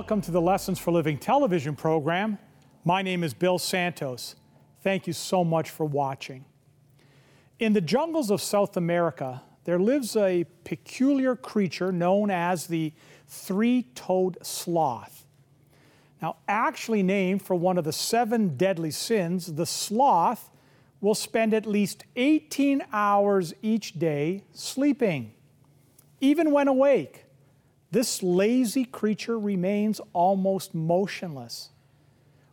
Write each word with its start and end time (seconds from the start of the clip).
Welcome 0.00 0.22
to 0.22 0.30
the 0.30 0.40
Lessons 0.40 0.78
for 0.78 0.92
Living 0.92 1.18
television 1.18 1.76
program. 1.76 2.38
My 2.86 3.02
name 3.02 3.22
is 3.22 3.34
Bill 3.34 3.58
Santos. 3.58 4.34
Thank 4.82 5.06
you 5.06 5.12
so 5.12 5.44
much 5.44 5.68
for 5.68 5.84
watching. 5.84 6.46
In 7.58 7.74
the 7.74 7.82
jungles 7.82 8.30
of 8.30 8.40
South 8.40 8.78
America, 8.78 9.42
there 9.64 9.78
lives 9.78 10.16
a 10.16 10.46
peculiar 10.64 11.36
creature 11.36 11.92
known 11.92 12.30
as 12.30 12.68
the 12.68 12.94
three 13.28 13.82
toed 13.94 14.38
sloth. 14.40 15.26
Now, 16.22 16.36
actually 16.48 17.02
named 17.02 17.42
for 17.42 17.54
one 17.54 17.76
of 17.76 17.84
the 17.84 17.92
seven 17.92 18.56
deadly 18.56 18.92
sins, 18.92 19.52
the 19.52 19.66
sloth 19.66 20.48
will 21.02 21.14
spend 21.14 21.52
at 21.52 21.66
least 21.66 22.04
18 22.16 22.84
hours 22.90 23.52
each 23.60 23.98
day 23.98 24.44
sleeping. 24.54 25.34
Even 26.22 26.52
when 26.52 26.68
awake, 26.68 27.26
this 27.90 28.22
lazy 28.22 28.84
creature 28.84 29.38
remains 29.38 30.00
almost 30.12 30.74
motionless. 30.74 31.70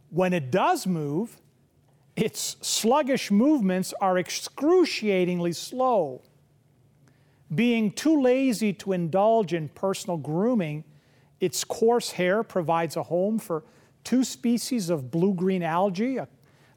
When 0.10 0.34
it 0.34 0.52
does 0.52 0.88
move, 0.88 1.40
its 2.16 2.58
sluggish 2.62 3.30
movements 3.30 3.94
are 4.02 4.18
excruciatingly 4.18 5.54
slow. 5.54 6.24
Being 7.54 7.92
too 7.92 8.22
lazy 8.22 8.74
to 8.74 8.94
indulge 8.94 9.54
in 9.54 9.70
personal 9.70 10.18
grooming, 10.18 10.84
its 11.40 11.64
coarse 11.64 12.12
hair 12.12 12.42
provides 12.42 12.98
a 12.98 13.04
home 13.04 13.38
for 13.38 13.64
two 14.04 14.24
species 14.24 14.90
of 14.90 15.12
blue 15.12 15.34
green 15.34 15.62
algae, 15.62 16.18
a, 16.18 16.28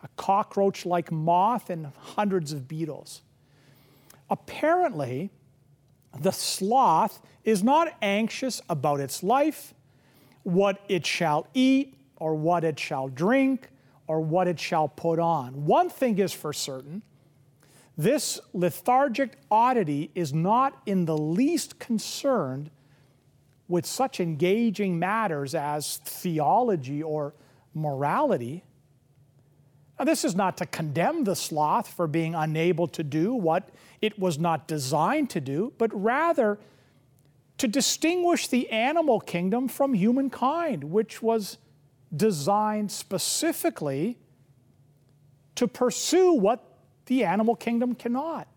a 0.03 0.09
cockroach 0.17 0.85
like 0.85 1.11
moth, 1.11 1.71
and 1.71 1.87
hundreds 1.99 2.53
of 2.53 2.69
beetles. 2.69 3.23
Apparently, 4.29 5.31
the 6.19 6.31
sloth 6.31 7.21
is 7.45 7.63
not 7.63 7.95
anxious 8.03 8.61
about 8.69 9.01
its 9.01 9.23
life, 9.23 9.75
what 10.43 10.81
it 10.89 11.07
shall 11.07 11.47
eat, 11.55 11.95
or 12.17 12.35
what 12.35 12.65
it 12.65 12.79
shall 12.79 13.09
drink, 13.09 13.69
or 14.07 14.21
what 14.21 14.49
it 14.49 14.59
shall 14.59 14.89
put 14.89 15.19
on. 15.19 15.67
One 15.67 15.89
thing 15.89 16.19
is 16.19 16.33
for 16.33 16.53
certain 16.53 17.03
this 18.01 18.41
lethargic 18.55 19.37
oddity 19.51 20.11
is 20.15 20.33
not 20.33 20.81
in 20.87 21.05
the 21.05 21.19
least 21.19 21.79
concerned 21.79 22.71
with 23.69 23.85
such 23.85 24.21
engaging 24.21 24.99
matters 24.99 25.55
as 25.55 25.99
theology 25.99 27.03
or 27.03 27.35
morality. 27.75 28.65
Now, 30.01 30.05
this 30.07 30.25
is 30.25 30.35
not 30.35 30.57
to 30.57 30.65
condemn 30.65 31.25
the 31.25 31.37
sloth 31.37 31.87
for 31.87 32.07
being 32.07 32.35
unable 32.35 32.89
to 32.89 33.05
do 33.05 33.35
what 33.35 33.69
it 34.01 34.19
was 34.19 34.39
not 34.39 34.67
designed 34.67 35.29
to 35.29 35.43
do, 35.43 35.75
but 35.77 35.91
rather 35.93 36.59
to 37.59 37.69
distinguish 37.69 38.49
the 38.49 38.71
animal 38.71 39.21
kingdom 39.21 39.69
from 39.69 39.93
humankind, 39.93 40.85
which 40.85 41.21
was 41.21 41.59
designed 42.17 42.91
specifically 42.91 44.17
to 45.57 45.69
pursue 45.69 46.33
what 46.33 46.79
the 47.05 47.23
animal 47.23 47.55
kingdom 47.55 47.95
cannot 47.95 48.49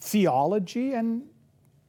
theology 0.00 0.94
and 0.94 1.24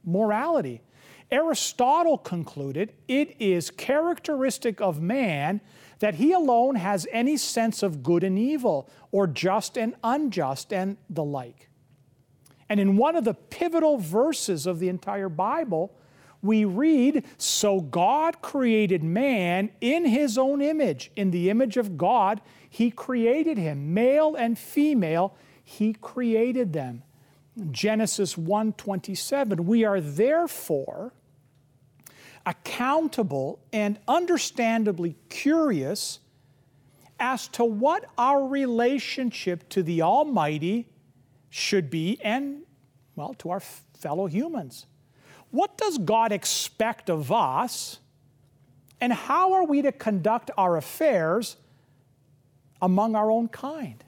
morality. 0.04 0.82
Aristotle 1.30 2.18
concluded 2.18 2.92
it 3.08 3.36
is 3.40 3.70
characteristic 3.70 4.82
of 4.82 5.00
man 5.00 5.62
that 5.98 6.16
he 6.16 6.32
alone 6.32 6.76
has 6.76 7.06
any 7.10 7.36
sense 7.36 7.82
of 7.82 8.02
good 8.02 8.24
and 8.24 8.38
evil, 8.38 8.88
or 9.12 9.26
just 9.26 9.76
and 9.76 9.94
unjust, 10.02 10.72
and 10.72 10.96
the 11.08 11.24
like. 11.24 11.68
And 12.68 12.80
in 12.80 12.96
one 12.96 13.16
of 13.16 13.24
the 13.24 13.34
pivotal 13.34 13.98
verses 13.98 14.66
of 14.66 14.78
the 14.78 14.88
entire 14.88 15.28
Bible, 15.28 15.94
we 16.42 16.64
read, 16.64 17.24
So 17.38 17.80
God 17.80 18.42
created 18.42 19.02
man 19.02 19.70
in 19.80 20.04
his 20.04 20.36
own 20.36 20.60
image. 20.60 21.10
In 21.16 21.30
the 21.30 21.48
image 21.48 21.76
of 21.76 21.96
God, 21.96 22.40
he 22.68 22.90
created 22.90 23.56
him. 23.56 23.94
Male 23.94 24.34
and 24.34 24.58
female, 24.58 25.34
he 25.62 25.94
created 25.94 26.72
them. 26.72 27.02
Genesis 27.70 28.36
1:27 28.36 29.60
We 29.60 29.84
are 29.84 30.00
therefore 30.00 31.12
accountable 32.46 33.58
and 33.72 33.98
understandably 34.06 35.16
curious 35.28 36.20
as 37.18 37.48
to 37.48 37.64
what 37.64 38.04
our 38.18 38.46
relationship 38.46 39.68
to 39.70 39.82
the 39.82 40.02
Almighty 40.02 40.86
should 41.48 41.88
be 41.88 42.18
and, 42.22 42.62
well, 43.16 43.34
to 43.34 43.50
our 43.50 43.60
fellow 43.60 44.26
humans. 44.26 44.86
What 45.50 45.78
does 45.78 45.98
God 45.98 46.32
expect 46.32 47.08
of 47.08 47.30
us, 47.30 48.00
and 49.00 49.12
how 49.12 49.52
are 49.52 49.64
we 49.64 49.82
to 49.82 49.92
conduct 49.92 50.50
our 50.58 50.76
affairs 50.76 51.56
among 52.82 53.14
our 53.14 53.30
own 53.30 53.48
kind? 53.48 54.02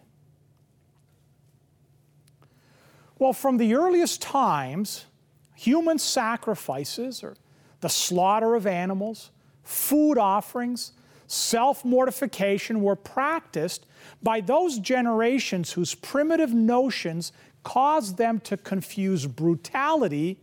Well, 3.18 3.32
from 3.32 3.56
the 3.56 3.74
earliest 3.74 4.20
times, 4.20 5.06
human 5.54 5.98
sacrifices 5.98 7.22
or 7.22 7.36
the 7.80 7.88
slaughter 7.88 8.54
of 8.54 8.66
animals, 8.66 9.30
food 9.62 10.18
offerings, 10.18 10.92
self 11.26 11.84
mortification 11.84 12.82
were 12.82 12.96
practiced 12.96 13.86
by 14.22 14.40
those 14.40 14.78
generations 14.78 15.72
whose 15.72 15.94
primitive 15.94 16.54
notions 16.54 17.32
caused 17.62 18.16
them 18.16 18.40
to 18.40 18.56
confuse 18.56 19.26
brutality 19.26 20.38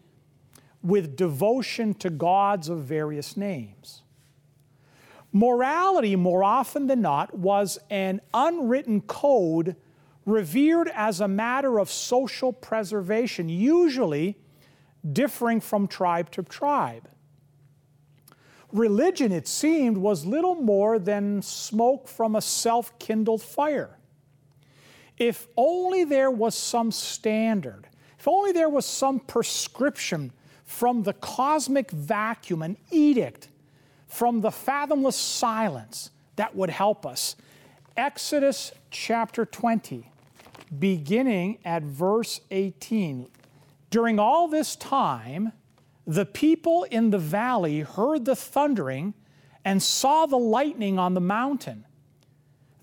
with 0.82 1.16
devotion 1.16 1.94
to 1.94 2.10
gods 2.10 2.68
of 2.68 2.80
various 2.84 3.38
names. 3.38 4.02
Morality, 5.32 6.16
more 6.16 6.44
often 6.44 6.88
than 6.88 7.02
not, 7.02 7.34
was 7.34 7.80
an 7.90 8.22
unwritten 8.34 9.02
code 9.02 9.76
revered 10.26 10.92
as 10.94 11.22
a 11.22 11.28
matter 11.28 11.80
of 11.80 11.90
social 11.90 12.54
preservation, 12.54 13.50
usually 13.50 14.38
differing 15.12 15.60
from 15.60 15.88
tribe 15.88 16.30
to 16.32 16.44
tribe 16.44 17.08
religion, 18.74 19.32
it 19.32 19.48
seemed, 19.48 19.98
was 19.98 20.26
little 20.26 20.56
more 20.56 21.00
than 21.00 21.42
smoke 21.42 22.08
from 22.08 22.36
a 22.36 22.42
self 22.42 22.98
kindled 23.00 23.42
fire. 23.42 23.98
If 25.18 25.48
only 25.56 26.04
there 26.04 26.32
was 26.32 26.56
some 26.56 26.92
standard, 26.92 27.88
if 28.20 28.28
only 28.28 28.52
there 28.52 28.70
was 28.70 28.86
some 28.86 29.20
prescription 29.20 30.32
from 30.66 31.04
the 31.04 31.14
cosmic 31.14 31.92
vacuum, 31.92 32.62
an 32.64 32.78
edict 32.90 33.48
from 34.08 34.42
the 34.42 34.52
fathomless 34.52 35.16
silence 35.16 36.10
that 36.36 36.56
would 36.56 36.70
help 36.70 37.06
us. 37.06 37.36
Exodus 37.96 38.72
chapter 38.90 39.46
20, 39.46 40.10
beginning 40.80 41.60
at 41.64 41.84
verse 41.84 42.42
18. 42.50 43.28
During 43.92 44.18
all 44.18 44.48
this 44.48 44.76
time, 44.76 45.52
the 46.06 46.26
people 46.26 46.84
in 46.84 47.10
the 47.10 47.18
valley 47.18 47.82
heard 47.82 48.26
the 48.26 48.36
thundering 48.36 49.14
and 49.64 49.82
saw 49.82 50.26
the 50.26 50.38
lightning 50.38 51.00
on 51.00 51.14
the 51.14 51.22
mountain. 51.22 51.86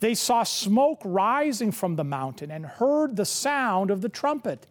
They 0.00 0.14
saw 0.14 0.42
smoke 0.42 1.02
rising 1.04 1.72
from 1.72 1.96
the 1.96 2.04
mountain 2.04 2.50
and 2.50 2.64
heard 2.64 3.16
the 3.16 3.26
sound 3.26 3.90
of 3.90 4.00
the 4.00 4.08
trumpet. 4.08 4.66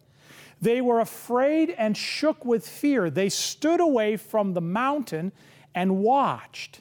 They 0.60 0.80
were 0.80 1.00
afraid 1.00 1.70
and 1.70 1.96
shook 1.96 2.44
with 2.44 2.68
fear. 2.68 3.08
They 3.08 3.28
stood 3.28 3.80
away 3.80 4.16
from 4.16 4.54
the 4.54 4.60
mountain 4.60 5.32
and 5.74 5.98
watched. 5.98 6.80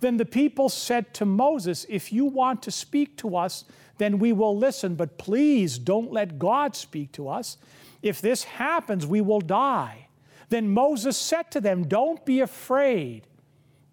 Then 0.00 0.16
the 0.16 0.24
people 0.24 0.68
said 0.68 1.12
to 1.14 1.26
Moses, 1.26 1.86
If 1.88 2.12
you 2.12 2.24
want 2.24 2.62
to 2.62 2.70
speak 2.70 3.16
to 3.18 3.36
us, 3.36 3.64
then 3.98 4.18
we 4.18 4.32
will 4.32 4.56
listen, 4.56 4.96
but 4.96 5.18
please 5.18 5.78
don't 5.78 6.10
let 6.10 6.38
God 6.38 6.74
speak 6.74 7.12
to 7.12 7.28
us. 7.28 7.58
If 8.02 8.20
this 8.20 8.42
happens, 8.42 9.06
we 9.06 9.20
will 9.20 9.40
die. 9.40 10.08
Then 10.52 10.68
Moses 10.68 11.16
said 11.16 11.50
to 11.52 11.62
them, 11.62 11.84
Don't 11.88 12.26
be 12.26 12.40
afraid. 12.40 13.26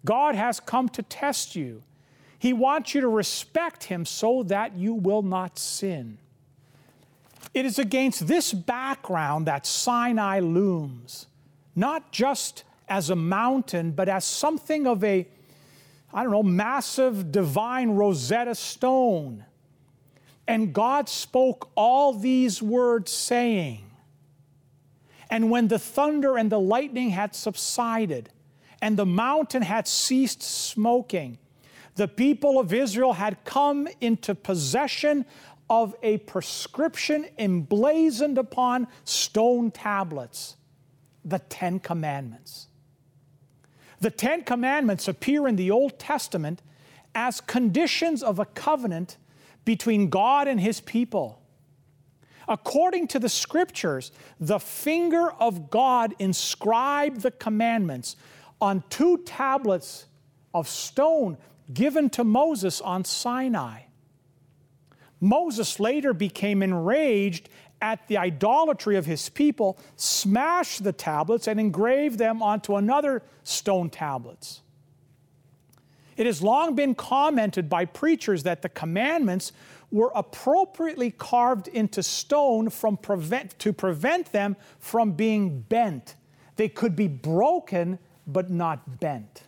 God 0.04 0.34
has 0.34 0.60
come 0.60 0.90
to 0.90 1.02
test 1.02 1.56
you. 1.56 1.82
He 2.38 2.52
wants 2.52 2.94
you 2.94 3.00
to 3.00 3.08
respect 3.08 3.84
him 3.84 4.04
so 4.04 4.42
that 4.42 4.76
you 4.76 4.92
will 4.92 5.22
not 5.22 5.58
sin. 5.58 6.18
It 7.54 7.64
is 7.64 7.78
against 7.78 8.26
this 8.26 8.52
background 8.52 9.46
that 9.46 9.64
Sinai 9.64 10.40
looms, 10.40 11.28
not 11.74 12.12
just 12.12 12.64
as 12.90 13.08
a 13.08 13.16
mountain, 13.16 13.92
but 13.92 14.10
as 14.10 14.26
something 14.26 14.86
of 14.86 15.02
a, 15.02 15.26
I 16.12 16.22
don't 16.22 16.32
know, 16.32 16.42
massive 16.42 17.32
divine 17.32 17.92
Rosetta 17.92 18.54
Stone. 18.54 19.46
And 20.46 20.74
God 20.74 21.08
spoke 21.08 21.70
all 21.74 22.12
these 22.12 22.60
words, 22.60 23.10
saying, 23.10 23.89
and 25.30 25.50
when 25.50 25.68
the 25.68 25.78
thunder 25.78 26.36
and 26.36 26.50
the 26.50 26.60
lightning 26.60 27.10
had 27.10 27.34
subsided, 27.34 28.30
and 28.82 28.96
the 28.96 29.06
mountain 29.06 29.62
had 29.62 29.86
ceased 29.86 30.42
smoking, 30.42 31.38
the 31.94 32.08
people 32.08 32.58
of 32.58 32.72
Israel 32.72 33.12
had 33.12 33.44
come 33.44 33.86
into 34.00 34.34
possession 34.34 35.24
of 35.68 35.94
a 36.02 36.18
prescription 36.18 37.26
emblazoned 37.38 38.38
upon 38.38 38.88
stone 39.04 39.70
tablets 39.70 40.56
the 41.24 41.38
Ten 41.38 41.78
Commandments. 41.78 42.66
The 44.00 44.10
Ten 44.10 44.42
Commandments 44.42 45.06
appear 45.06 45.46
in 45.46 45.56
the 45.56 45.70
Old 45.70 45.98
Testament 45.98 46.62
as 47.14 47.40
conditions 47.40 48.22
of 48.22 48.38
a 48.38 48.46
covenant 48.46 49.18
between 49.64 50.08
God 50.08 50.48
and 50.48 50.58
His 50.58 50.80
people. 50.80 51.39
According 52.48 53.08
to 53.08 53.18
the 53.18 53.28
scriptures, 53.28 54.12
the 54.38 54.58
finger 54.58 55.30
of 55.32 55.70
God 55.70 56.14
inscribed 56.18 57.22
the 57.22 57.30
commandments 57.30 58.16
on 58.60 58.82
two 58.90 59.18
tablets 59.18 60.06
of 60.52 60.68
stone 60.68 61.38
given 61.72 62.10
to 62.10 62.24
Moses 62.24 62.80
on 62.80 63.04
Sinai. 63.04 63.82
Moses 65.20 65.78
later 65.78 66.12
became 66.12 66.62
enraged 66.62 67.48
at 67.82 68.06
the 68.08 68.18
idolatry 68.18 68.96
of 68.96 69.06
his 69.06 69.28
people, 69.28 69.78
smashed 69.96 70.84
the 70.84 70.92
tablets, 70.92 71.46
and 71.46 71.58
engraved 71.58 72.18
them 72.18 72.42
onto 72.42 72.76
another 72.76 73.22
stone 73.42 73.88
tablets. 73.88 74.62
It 76.16 76.26
has 76.26 76.42
long 76.42 76.74
been 76.74 76.94
commented 76.94 77.70
by 77.70 77.86
preachers 77.86 78.42
that 78.42 78.60
the 78.60 78.68
commandments 78.68 79.52
were 79.90 80.12
appropriately 80.14 81.10
carved 81.10 81.68
into 81.68 82.02
stone 82.02 82.70
from 82.70 82.96
prevent, 82.96 83.58
to 83.58 83.72
prevent 83.72 84.32
them 84.32 84.56
from 84.78 85.12
being 85.12 85.60
bent. 85.62 86.14
They 86.56 86.68
could 86.68 86.94
be 86.94 87.08
broken, 87.08 87.98
but 88.26 88.50
not 88.50 89.00
bent. 89.00 89.42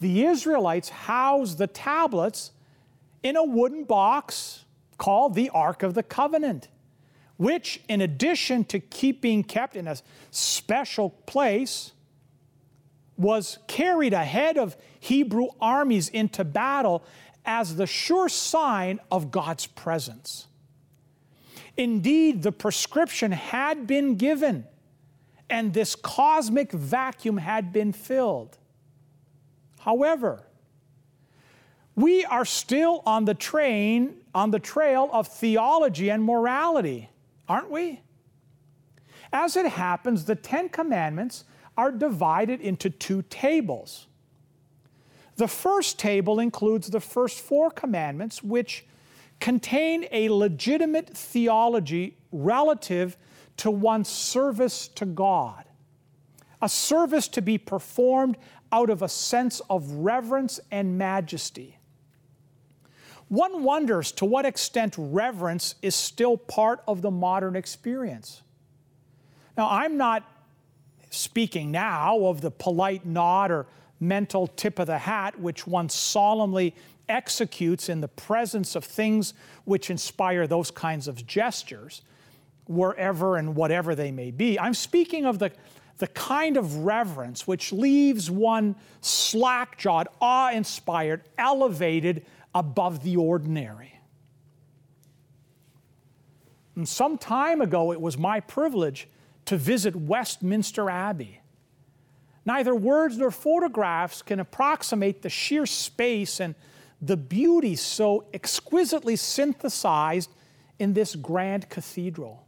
The 0.00 0.24
Israelites 0.24 0.88
housed 0.88 1.58
the 1.58 1.66
tablets 1.66 2.50
in 3.22 3.36
a 3.36 3.44
wooden 3.44 3.84
box 3.84 4.64
called 4.98 5.34
the 5.34 5.50
Ark 5.50 5.82
of 5.82 5.94
the 5.94 6.02
Covenant, 6.02 6.68
which, 7.36 7.80
in 7.88 8.00
addition 8.00 8.64
to 8.64 8.80
keep 8.80 9.20
being 9.20 9.44
kept 9.44 9.76
in 9.76 9.86
a 9.86 9.96
special 10.30 11.10
place, 11.10 11.92
was 13.16 13.58
carried 13.66 14.12
ahead 14.12 14.58
of 14.58 14.76
Hebrew 15.00 15.48
armies 15.60 16.08
into 16.08 16.44
battle 16.44 17.04
as 17.46 17.76
the 17.76 17.86
sure 17.86 18.28
sign 18.28 19.00
of 19.10 19.30
God's 19.30 19.66
presence. 19.66 20.48
Indeed, 21.76 22.42
the 22.42 22.52
prescription 22.52 23.32
had 23.32 23.86
been 23.86 24.16
given, 24.16 24.66
and 25.48 25.72
this 25.72 25.94
cosmic 25.94 26.72
vacuum 26.72 27.38
had 27.38 27.72
been 27.72 27.92
filled. 27.92 28.58
However, 29.80 30.42
we 31.94 32.24
are 32.24 32.44
still 32.44 33.02
on 33.06 33.24
the 33.24 33.34
train, 33.34 34.16
on 34.34 34.50
the 34.50 34.58
trail 34.58 35.08
of 35.12 35.28
theology 35.28 36.10
and 36.10 36.24
morality, 36.24 37.08
aren't 37.48 37.70
we? 37.70 38.00
As 39.32 39.56
it 39.56 39.66
happens, 39.66 40.24
the 40.24 40.34
Ten 40.34 40.68
Commandments 40.68 41.44
are 41.76 41.92
divided 41.92 42.60
into 42.60 42.90
two 42.90 43.22
tables. 43.22 44.06
The 45.36 45.48
first 45.48 45.98
table 45.98 46.40
includes 46.40 46.88
the 46.88 47.00
first 47.00 47.40
four 47.40 47.70
commandments, 47.70 48.42
which 48.42 48.86
contain 49.38 50.06
a 50.10 50.30
legitimate 50.30 51.10
theology 51.10 52.16
relative 52.32 53.16
to 53.58 53.70
one's 53.70 54.08
service 54.08 54.88
to 54.88 55.04
God, 55.04 55.64
a 56.60 56.68
service 56.68 57.28
to 57.28 57.42
be 57.42 57.58
performed 57.58 58.36
out 58.72 58.90
of 58.90 59.02
a 59.02 59.08
sense 59.08 59.60
of 59.70 59.90
reverence 59.90 60.58
and 60.70 60.98
majesty. 60.98 61.78
One 63.28 63.62
wonders 63.62 64.12
to 64.12 64.24
what 64.24 64.46
extent 64.46 64.94
reverence 64.96 65.74
is 65.82 65.94
still 65.94 66.36
part 66.36 66.82
of 66.86 67.02
the 67.02 67.10
modern 67.10 67.56
experience. 67.56 68.42
Now, 69.56 69.68
I'm 69.70 69.96
not 69.96 70.22
speaking 71.10 71.70
now 71.70 72.24
of 72.26 72.40
the 72.40 72.50
polite 72.50 73.04
nod 73.04 73.50
or 73.50 73.66
mental 74.00 74.46
tip 74.46 74.78
of 74.78 74.86
the 74.86 74.98
hat 74.98 75.38
which 75.38 75.66
one 75.66 75.88
solemnly 75.88 76.74
executes 77.08 77.88
in 77.88 78.00
the 78.00 78.08
presence 78.08 78.74
of 78.74 78.84
things 78.84 79.34
which 79.64 79.90
inspire 79.90 80.46
those 80.46 80.70
kinds 80.70 81.08
of 81.08 81.26
gestures, 81.26 82.02
wherever 82.66 83.36
and 83.36 83.54
whatever 83.54 83.94
they 83.94 84.10
may 84.10 84.30
be. 84.30 84.58
I'm 84.58 84.74
speaking 84.74 85.24
of 85.24 85.38
the, 85.38 85.52
the 85.98 86.08
kind 86.08 86.56
of 86.56 86.78
reverence 86.78 87.46
which 87.46 87.72
leaves 87.72 88.30
one 88.30 88.76
slack 89.00 89.78
jawed, 89.78 90.08
awe 90.20 90.50
inspired, 90.50 91.22
elevated 91.38 92.26
above 92.54 93.02
the 93.02 93.16
ordinary. 93.16 93.92
And 96.74 96.88
some 96.88 97.16
time 97.16 97.60
ago, 97.60 97.92
it 97.92 98.00
was 98.00 98.18
my 98.18 98.40
privilege 98.40 99.08
to 99.46 99.56
visit 99.56 99.96
Westminster 99.96 100.90
Abbey. 100.90 101.40
Neither 102.46 102.74
words 102.74 103.18
nor 103.18 103.32
photographs 103.32 104.22
can 104.22 104.38
approximate 104.38 105.22
the 105.22 105.28
sheer 105.28 105.66
space 105.66 106.40
and 106.40 106.54
the 107.02 107.16
beauty 107.16 107.74
so 107.74 108.24
exquisitely 108.32 109.16
synthesized 109.16 110.30
in 110.78 110.94
this 110.94 111.16
grand 111.16 111.68
cathedral. 111.68 112.46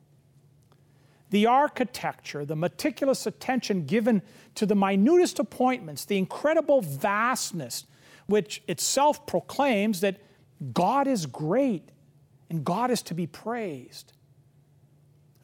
The 1.30 1.46
architecture, 1.46 2.44
the 2.44 2.56
meticulous 2.56 3.26
attention 3.26 3.84
given 3.84 4.22
to 4.54 4.64
the 4.64 4.76
minutest 4.76 5.40
appointments, 5.40 6.04
the 6.04 6.16
incredible 6.16 6.80
vastness, 6.80 7.84
which 8.26 8.62
itself 8.68 9.26
proclaims 9.26 10.00
that 10.00 10.16
God 10.72 11.06
is 11.08 11.26
great 11.26 11.90
and 12.48 12.64
God 12.64 12.90
is 12.90 13.02
to 13.02 13.14
be 13.14 13.26
praised. 13.26 14.12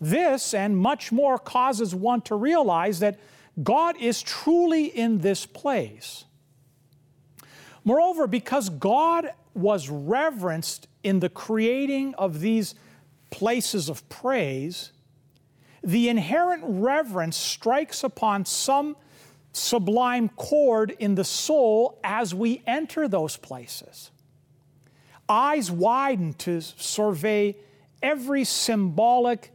This 0.00 0.54
and 0.54 0.76
much 0.76 1.12
more 1.12 1.38
causes 1.38 1.94
one 1.94 2.20
to 2.22 2.34
realize 2.34 3.00
that 3.00 3.18
God 3.62 3.96
is 4.00 4.22
truly 4.22 4.86
in 4.86 5.18
this 5.18 5.46
place. 5.46 6.24
Moreover, 7.84 8.26
because 8.26 8.68
God 8.68 9.32
was 9.54 9.88
reverenced 9.88 10.88
in 11.02 11.20
the 11.20 11.28
creating 11.28 12.14
of 12.14 12.40
these 12.40 12.75
places 13.30 13.88
of 13.88 14.08
praise, 14.08 14.92
the 15.82 16.08
inherent 16.08 16.62
reverence 16.66 17.37
strikes 17.37 18.02
upon 18.02 18.44
some 18.46 18.96
sublime 19.52 20.30
chord 20.30 20.90
in 20.99 21.14
the 21.14 21.25
soul 21.25 22.00
as 22.02 22.34
we 22.34 22.62
enter 22.66 23.06
those 23.06 23.37
places. 23.37 24.11
Eyes 25.28 25.70
widen 25.70 26.34
to 26.34 26.61
survey 26.61 27.56
every 28.02 28.44
symbolic 28.44 29.52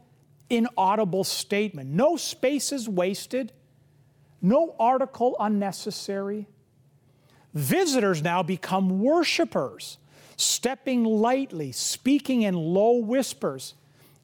inaudible 0.48 1.24
statement. 1.24 1.90
No 1.90 2.16
space 2.16 2.72
is 2.72 2.88
wasted, 2.88 3.52
no 4.40 4.74
article 4.78 5.36
unnecessary. 5.38 6.46
Visitors 7.54 8.22
now 8.22 8.42
become 8.42 9.00
worshipers, 9.00 9.98
stepping 10.36 11.04
lightly, 11.04 11.72
speaking 11.72 12.42
in 12.42 12.54
low 12.54 12.96
whispers, 12.96 13.74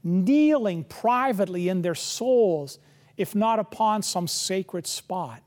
kneeling 0.04 0.84
privately 0.84 1.68
in 1.68 1.82
their 1.82 1.94
souls, 1.94 2.78
if 3.16 3.34
not 3.34 3.58
upon 3.58 4.02
some 4.02 4.28
sacred 4.28 4.86
spot. 4.86 5.42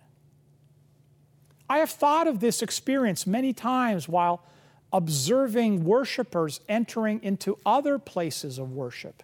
I 1.69 1.77
have 1.77 1.89
thought 1.89 2.27
of 2.27 2.39
this 2.39 2.61
experience 2.61 3.27
many 3.27 3.53
times 3.53 4.09
while 4.09 4.43
observing 4.91 5.83
worshipers 5.83 6.61
entering 6.67 7.21
into 7.23 7.57
other 7.65 7.99
places 7.99 8.57
of 8.57 8.71
worship 8.71 9.23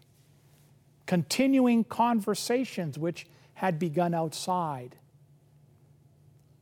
continuing 1.06 1.84
conversations 1.84 2.98
which 2.98 3.28
had 3.56 3.80
begun 3.80 4.14
outside. 4.14 4.96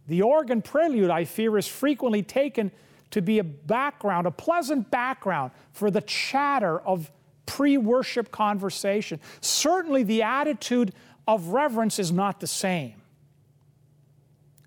The 0.07 0.21
organ 0.21 0.61
prelude, 0.61 1.09
I 1.09 1.25
fear, 1.25 1.57
is 1.57 1.67
frequently 1.67 2.23
taken 2.23 2.71
to 3.11 3.21
be 3.21 3.39
a 3.39 3.43
background, 3.43 4.27
a 4.27 4.31
pleasant 4.31 4.89
background 4.91 5.51
for 5.71 5.91
the 5.91 6.01
chatter 6.01 6.79
of 6.79 7.11
pre 7.45 7.77
worship 7.77 8.31
conversation. 8.31 9.19
Certainly, 9.41 10.03
the 10.03 10.23
attitude 10.23 10.93
of 11.27 11.49
reverence 11.49 11.99
is 11.99 12.11
not 12.11 12.39
the 12.39 12.47
same. 12.47 12.95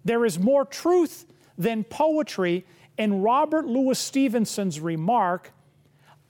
There 0.04 0.24
is 0.24 0.38
more 0.38 0.64
truth 0.64 1.26
than 1.58 1.84
poetry 1.84 2.64
in 2.96 3.22
Robert 3.22 3.66
Louis 3.66 3.98
Stevenson's 3.98 4.80
remark 4.80 5.52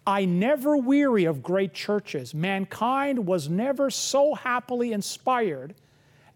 I 0.06 0.24
never 0.24 0.76
weary 0.76 1.24
of 1.24 1.42
great 1.42 1.74
churches. 1.74 2.32
Mankind 2.32 3.26
was 3.26 3.48
never 3.48 3.90
so 3.90 4.34
happily 4.34 4.92
inspired 4.92 5.74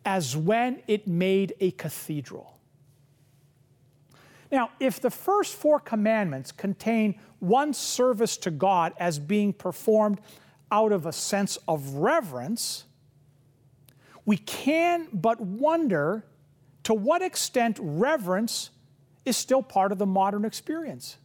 as 0.04 0.36
when 0.36 0.82
it 0.88 1.06
made 1.06 1.54
a 1.60 1.70
cathedral. 1.72 2.59
Now, 4.50 4.70
if 4.80 5.00
the 5.00 5.10
first 5.10 5.54
four 5.54 5.78
commandments 5.78 6.50
contain 6.50 7.20
one 7.38 7.72
service 7.72 8.36
to 8.38 8.50
God 8.50 8.92
as 8.98 9.18
being 9.18 9.52
performed 9.52 10.20
out 10.72 10.92
of 10.92 11.06
a 11.06 11.12
sense 11.12 11.58
of 11.68 11.94
reverence, 11.94 12.84
we 14.24 14.36
can 14.36 15.08
but 15.12 15.40
wonder 15.40 16.24
to 16.84 16.94
what 16.94 17.22
extent 17.22 17.78
reverence 17.80 18.70
is 19.24 19.36
still 19.36 19.62
part 19.62 19.92
of 19.92 19.98
the 19.98 20.06
modern 20.06 20.44
experience. 20.44 21.16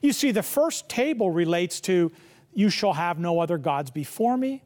You 0.00 0.12
see, 0.12 0.30
the 0.30 0.42
first 0.42 0.88
table 0.88 1.30
relates 1.30 1.80
to 1.82 2.12
you 2.54 2.70
shall 2.70 2.94
have 2.94 3.18
no 3.18 3.40
other 3.40 3.58
gods 3.58 3.90
before 3.90 4.36
me, 4.36 4.62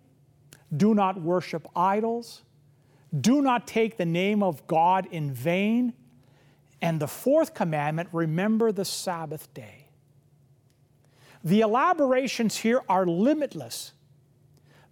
do 0.75 0.95
not 0.95 1.21
worship 1.21 1.67
idols, 1.75 2.43
do 3.19 3.43
not 3.43 3.67
take 3.67 3.97
the 3.97 4.07
name 4.07 4.43
of 4.43 4.67
God 4.67 5.07
in 5.11 5.33
vain. 5.33 5.93
And 6.83 6.99
the 6.99 7.07
fourth 7.07 7.55
commandment, 7.55 8.09
remember 8.13 8.73
the 8.73 8.85
Sabbath 8.85 9.55
day. 9.55 9.87
The 11.45 11.61
elaborations 11.61 12.57
here 12.59 12.83
are 12.89 13.07
limitless, 13.07 13.93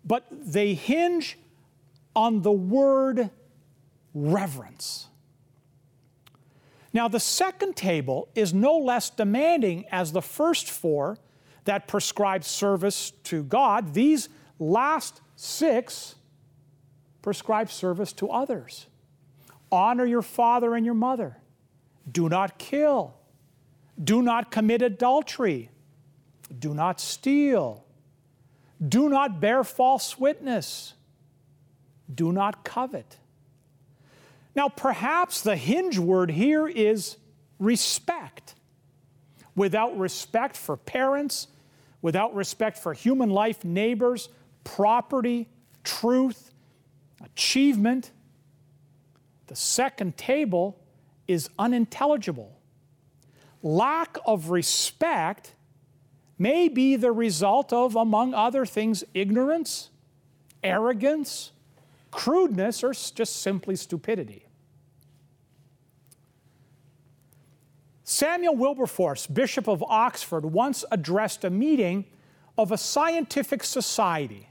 but 0.04 0.24
they 0.30 0.74
hinge 0.74 1.36
on 2.14 2.42
the 2.42 2.52
word 2.52 3.30
reverence. 4.14 5.08
Now, 6.92 7.08
the 7.08 7.20
second 7.20 7.76
table 7.76 8.28
is 8.34 8.54
no 8.54 8.76
less 8.76 9.10
demanding 9.10 9.84
as 9.92 10.12
the 10.12 10.22
first 10.22 10.70
four 10.70 11.18
that 11.64 11.86
prescribe 11.86 12.44
service 12.44 13.12
to 13.24 13.42
God. 13.44 13.94
These 13.94 14.28
last 14.58 15.20
six 15.36 16.16
prescribe 17.22 17.70
service 17.70 18.12
to 18.14 18.30
others. 18.30 18.86
Honor 19.70 20.04
your 20.04 20.22
father 20.22 20.74
and 20.74 20.84
your 20.84 20.94
mother. 20.94 21.36
Do 22.10 22.28
not 22.28 22.58
kill. 22.58 23.14
Do 24.02 24.22
not 24.22 24.50
commit 24.50 24.82
adultery. 24.82 25.70
Do 26.58 26.74
not 26.74 27.00
steal. 27.00 27.84
Do 28.86 29.08
not 29.08 29.40
bear 29.40 29.62
false 29.62 30.18
witness. 30.18 30.94
Do 32.12 32.32
not 32.32 32.64
covet. 32.64 33.18
Now, 34.54 34.68
perhaps 34.68 35.42
the 35.42 35.56
hinge 35.56 35.98
word 35.98 36.30
here 36.30 36.66
is 36.66 37.16
respect. 37.58 38.54
Without 39.54 39.96
respect 39.98 40.56
for 40.56 40.76
parents, 40.76 41.48
without 42.02 42.34
respect 42.34 42.78
for 42.78 42.94
human 42.94 43.30
life, 43.30 43.64
neighbors, 43.64 44.28
property, 44.64 45.48
truth, 45.84 46.52
achievement, 47.22 48.10
the 49.46 49.56
second 49.56 50.16
table 50.16 50.79
is 51.30 51.48
unintelligible. 51.60 52.58
Lack 53.62 54.18
of 54.26 54.50
respect 54.50 55.54
may 56.36 56.68
be 56.68 56.96
the 56.96 57.12
result 57.12 57.72
of, 57.72 57.94
among 57.94 58.34
other 58.34 58.66
things, 58.66 59.04
ignorance, 59.14 59.90
arrogance, 60.64 61.52
crudeness, 62.10 62.82
or 62.82 62.92
just 62.92 63.36
simply 63.36 63.76
stupidity. 63.76 64.44
Samuel 68.02 68.56
Wilberforce, 68.56 69.28
Bishop 69.28 69.68
of 69.68 69.84
Oxford, 69.84 70.44
once 70.44 70.84
addressed 70.90 71.44
a 71.44 71.50
meeting 71.50 72.06
of 72.58 72.72
a 72.72 72.76
scientific 72.76 73.62
society. 73.62 74.48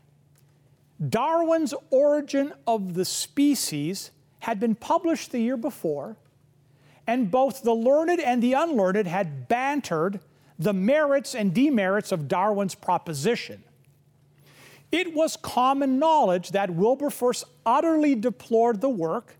Darwin's 1.09 1.73
Origin 1.89 2.53
of 2.65 2.93
the 2.93 3.03
Species 3.03 4.11
had 4.39 4.61
been 4.61 4.75
published 4.75 5.33
the 5.33 5.39
year 5.39 5.57
before, 5.57 6.15
and 7.09 7.31
both 7.31 7.63
the 7.63 7.73
learned 7.73 8.19
and 8.19 8.43
the 8.43 8.53
unlearned 8.53 9.07
had 9.07 9.47
bantered 9.47 10.19
the 10.59 10.73
merits 10.73 11.33
and 11.33 11.55
demerits 11.55 12.11
of 12.11 12.27
Darwin's 12.27 12.75
proposition. 12.75 13.63
It 14.91 15.15
was 15.15 15.35
common 15.35 15.97
knowledge 15.97 16.51
that 16.51 16.69
Wilberforce 16.69 17.43
utterly 17.65 18.13
deplored 18.13 18.79
the 18.79 18.89
work 18.89 19.37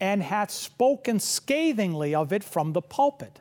and 0.00 0.20
had 0.20 0.50
spoken 0.50 1.20
scathingly 1.20 2.12
of 2.12 2.32
it 2.32 2.42
from 2.42 2.72
the 2.72 2.82
pulpit. 2.82 3.40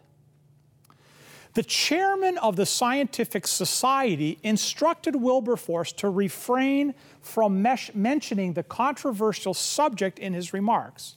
The 1.56 1.64
chairman 1.64 2.38
of 2.38 2.56
the 2.56 2.68
Scientific 2.68 3.48
Society 3.48 4.38
instructed 4.44 5.16
Wilberforce 5.16 5.92
to 5.94 6.12
refrain 6.12 6.94
from 7.24 7.64
mentioning 7.64 8.54
the 8.54 8.62
controversial 8.62 9.56
subject 9.56 10.20
in 10.20 10.34
his 10.34 10.54
remarks. 10.54 11.16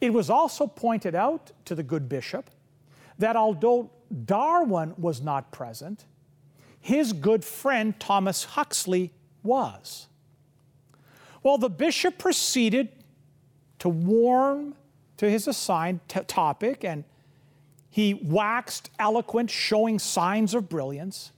It 0.00 0.12
was 0.12 0.30
also 0.30 0.66
pointed 0.66 1.14
out 1.14 1.52
to 1.64 1.74
the 1.74 1.82
good 1.82 2.08
bishop 2.08 2.50
that 3.18 3.36
although 3.36 3.90
Darwin 4.24 4.94
was 4.98 5.20
not 5.20 5.50
present, 5.52 6.04
his 6.80 7.12
good 7.12 7.44
friend 7.44 7.98
Thomas 7.98 8.44
Huxley 8.44 9.12
was. 9.42 10.06
Well, 11.42 11.58
the 11.58 11.70
bishop 11.70 12.18
proceeded 12.18 12.88
to 13.78 13.88
warm 13.88 14.74
to 15.16 15.30
his 15.30 15.48
assigned 15.48 16.00
t- 16.08 16.20
topic 16.26 16.84
and 16.84 17.04
he 17.88 18.14
waxed 18.14 18.90
eloquent, 18.98 19.50
showing 19.50 19.98
signs 19.98 20.52
of 20.52 20.68
brilliance. 20.68 21.32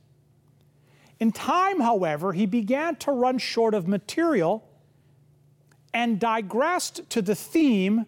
In 1.21 1.31
time, 1.31 1.81
however, 1.81 2.33
he 2.33 2.47
began 2.47 2.97
to 2.97 3.13
run 3.13 3.39
short 3.39 3.75
of 3.75 3.87
material 3.87 4.69
and 5.95 6.19
digressed 6.19 7.09
to 7.11 7.23
the 7.23 7.35
theme 7.35 8.07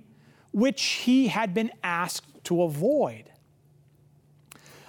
which 0.52 0.82
he 0.82 1.28
had 1.28 1.54
been 1.54 1.70
asked 1.82 2.44
to 2.44 2.62
avoid. 2.62 3.30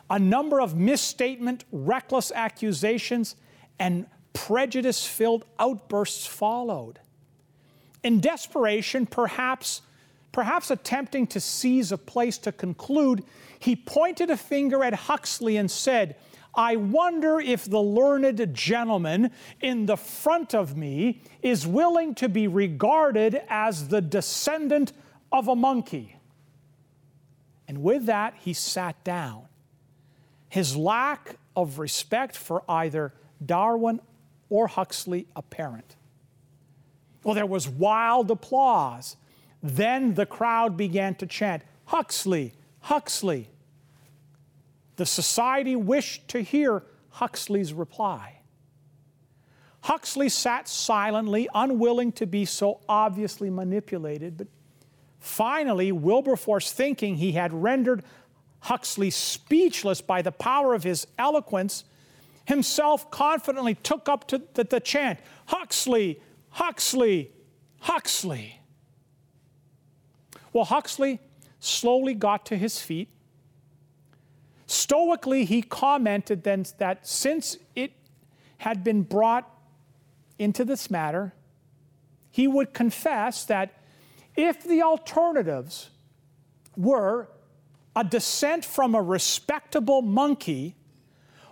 A 0.09 0.19
number 0.19 0.59
of 0.59 0.75
misstatement, 0.75 1.63
reckless 1.71 2.31
accusations, 2.33 3.35
and 3.79 4.05
prejudice 4.33 5.05
filled 5.05 5.45
outbursts 5.59 6.25
followed. 6.25 6.99
In 8.03 8.19
desperation, 8.19 9.05
perhaps, 9.05 9.81
perhaps 10.31 10.71
attempting 10.71 11.27
to 11.27 11.39
seize 11.39 11.91
a 11.91 11.97
place 11.97 12.37
to 12.39 12.51
conclude, 12.51 13.23
he 13.59 13.75
pointed 13.75 14.29
a 14.29 14.37
finger 14.37 14.83
at 14.83 14.93
Huxley 14.93 15.57
and 15.57 15.69
said, 15.69 16.15
I 16.53 16.75
wonder 16.75 17.39
if 17.39 17.65
the 17.65 17.81
learned 17.81 18.53
gentleman 18.53 19.31
in 19.61 19.85
the 19.85 19.95
front 19.95 20.53
of 20.53 20.75
me 20.75 21.21
is 21.41 21.65
willing 21.65 22.15
to 22.15 22.27
be 22.27 22.47
regarded 22.47 23.41
as 23.47 23.87
the 23.87 24.01
descendant 24.01 24.91
of 25.31 25.47
a 25.47 25.55
monkey. 25.55 26.17
And 27.67 27.83
with 27.83 28.05
that, 28.05 28.35
he 28.39 28.53
sat 28.53 29.01
down. 29.03 29.43
His 30.49 30.75
lack 30.75 31.37
of 31.55 31.79
respect 31.79 32.35
for 32.35 32.63
either 32.67 33.13
Darwin 33.45 34.01
or 34.49 34.67
Huxley 34.67 35.27
apparent. 35.35 35.95
Well, 37.23 37.35
there 37.35 37.45
was 37.45 37.69
wild 37.69 38.29
applause. 38.31 39.15
Then 39.63 40.15
the 40.15 40.25
crowd 40.25 40.75
began 40.75 41.15
to 41.15 41.25
chant, 41.25 41.63
Huxley, 41.85 42.53
Huxley. 42.81 43.49
The 44.97 45.05
society 45.05 45.75
wished 45.75 46.27
to 46.29 46.41
hear 46.41 46.83
Huxley's 47.09 47.73
reply. 47.73 48.39
Huxley 49.81 50.29
sat 50.29 50.67
silently, 50.67 51.47
unwilling 51.53 52.11
to 52.13 52.25
be 52.25 52.45
so 52.45 52.81
obviously 52.87 53.49
manipulated, 53.49 54.37
but 54.37 54.47
finally, 55.21 55.93
Wilberforce, 55.93 56.73
thinking 56.73 57.15
he 57.15 57.31
had 57.31 57.53
rendered 57.53 58.03
Huxley 58.59 59.09
speechless 59.09 60.01
by 60.01 60.21
the 60.21 60.33
power 60.33 60.73
of 60.73 60.83
his 60.83 61.07
eloquence, 61.17 61.85
himself 62.43 63.09
confidently 63.09 63.75
took 63.75 64.09
up 64.09 64.27
to 64.27 64.41
the, 64.55 64.65
the 64.65 64.81
chant 64.81 65.19
Huxley, 65.45 66.19
Huxley, 66.49 67.31
Huxley. 67.79 68.59
Well, 70.51 70.65
Huxley 70.65 71.19
slowly 71.59 72.13
got 72.13 72.45
to 72.47 72.57
his 72.57 72.81
feet 72.81 73.07
Stoically, 74.71 75.43
he 75.43 75.61
commented 75.61 76.43
then 76.43 76.65
that 76.77 77.05
since 77.05 77.57
it 77.75 77.91
had 78.59 78.85
been 78.85 79.01
brought 79.01 79.53
into 80.39 80.63
this 80.63 80.89
matter, 80.89 81.33
he 82.31 82.47
would 82.47 82.73
confess 82.73 83.43
that 83.43 83.73
if 84.41 84.63
the 84.63 84.81
alternatives 84.81 85.89
were 86.75 87.29
a 87.95 88.03
descent 88.03 88.65
from 88.65 88.95
a 88.95 89.01
respectable 89.01 90.01
monkey, 90.01 90.75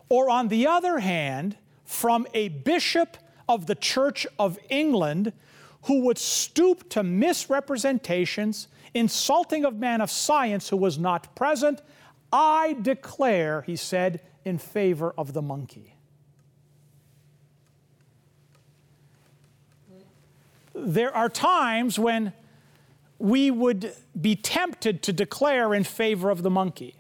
or 0.10 0.30
on 0.30 0.48
the 0.48 0.66
other 0.66 1.00
hand, 1.00 1.56
from 1.86 2.26
a 2.34 2.50
bishop 2.50 3.18
of 3.48 3.66
the 3.66 3.76
Church 3.76 4.26
of 4.38 4.58
England 4.70 5.34
who 5.84 6.02
would 6.02 6.18
stoop 6.18 6.90
to 6.90 7.04
misrepresentations, 7.04 8.68
insulting 8.94 9.66
of 9.66 9.76
man 9.76 10.02
of 10.02 10.10
science 10.10 10.70
who 10.70 10.78
was 10.78 10.98
not 10.98 11.36
present, 11.36 11.82
I 12.32 12.76
declare, 12.82 13.62
he 13.64 13.76
said, 13.76 14.22
in 14.46 14.58
favor 14.58 15.14
of 15.18 15.34
the 15.34 15.42
monkey. 15.42 15.96
There 20.74 21.14
are 21.14 21.30
times 21.30 22.00
when 22.00 22.34
we 23.20 23.52
would 23.52 23.94
be 24.20 24.36
tempted 24.36 25.04
to 25.04 25.14
declare 25.14 25.74
in 25.74 25.84
favor 25.84 26.30
of 26.30 26.42
the 26.42 26.50
monkey. 26.50 26.96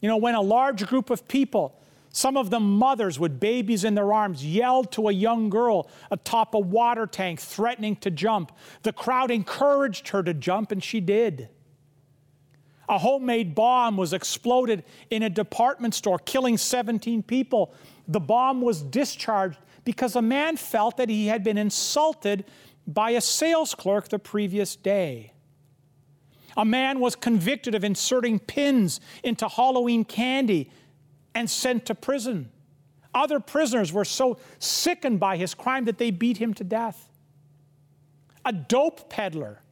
You 0.00 0.08
know, 0.08 0.18
when 0.18 0.34
a 0.34 0.40
large 0.40 0.86
group 0.86 1.10
of 1.10 1.26
people, 1.26 1.80
some 2.10 2.36
of 2.36 2.50
them 2.50 2.78
mothers 2.78 3.18
with 3.18 3.40
babies 3.40 3.82
in 3.82 3.94
their 3.94 4.12
arms, 4.12 4.44
yelled 4.44 4.92
to 4.92 5.08
a 5.08 5.12
young 5.12 5.50
girl 5.50 5.90
atop 6.10 6.54
a 6.54 6.58
water 6.58 7.06
tank 7.06 7.40
threatening 7.40 7.96
to 7.96 8.10
jump, 8.10 8.52
the 8.82 8.92
crowd 8.92 9.30
encouraged 9.30 10.08
her 10.08 10.22
to 10.22 10.34
jump, 10.34 10.70
and 10.70 10.84
she 10.84 11.00
did. 11.00 11.48
A 12.88 12.98
homemade 12.98 13.54
bomb 13.54 13.96
was 13.96 14.12
exploded 14.12 14.84
in 15.10 15.22
a 15.22 15.30
department 15.30 15.94
store, 15.94 16.18
killing 16.18 16.56
17 16.56 17.22
people. 17.22 17.74
The 18.06 18.20
bomb 18.20 18.62
was 18.62 18.82
discharged 18.82 19.58
because 19.84 20.16
a 20.16 20.22
man 20.22 20.56
felt 20.56 20.96
that 20.96 21.08
he 21.08 21.26
had 21.26 21.44
been 21.44 21.58
insulted 21.58 22.44
by 22.88 23.10
a 23.10 23.20
sales 23.20 23.74
clerk 23.74 24.08
the 24.08 24.18
previous 24.18 24.74
day. 24.74 25.34
A 26.56 26.64
man 26.64 26.98
was 26.98 27.14
convicted 27.14 27.74
of 27.74 27.84
inserting 27.84 28.40
pins 28.40 29.00
into 29.22 29.46
Halloween 29.46 30.04
candy 30.04 30.72
and 31.34 31.48
sent 31.48 31.86
to 31.86 31.94
prison. 31.94 32.50
Other 33.14 33.38
prisoners 33.38 33.92
were 33.92 34.04
so 34.04 34.38
sickened 34.58 35.20
by 35.20 35.36
his 35.36 35.54
crime 35.54 35.84
that 35.84 35.98
they 35.98 36.10
beat 36.10 36.38
him 36.38 36.54
to 36.54 36.64
death. 36.64 37.08
A 38.44 38.52
dope 38.52 39.08
peddler 39.08 39.62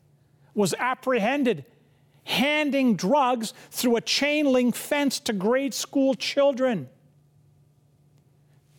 was 0.54 0.74
apprehended 0.78 1.64
handing 2.24 2.96
drugs 2.96 3.54
through 3.70 3.96
a 3.96 4.00
chain 4.00 4.46
link 4.46 4.74
fence 4.74 5.20
to 5.20 5.32
grade 5.32 5.72
school 5.72 6.14
children. 6.14 6.88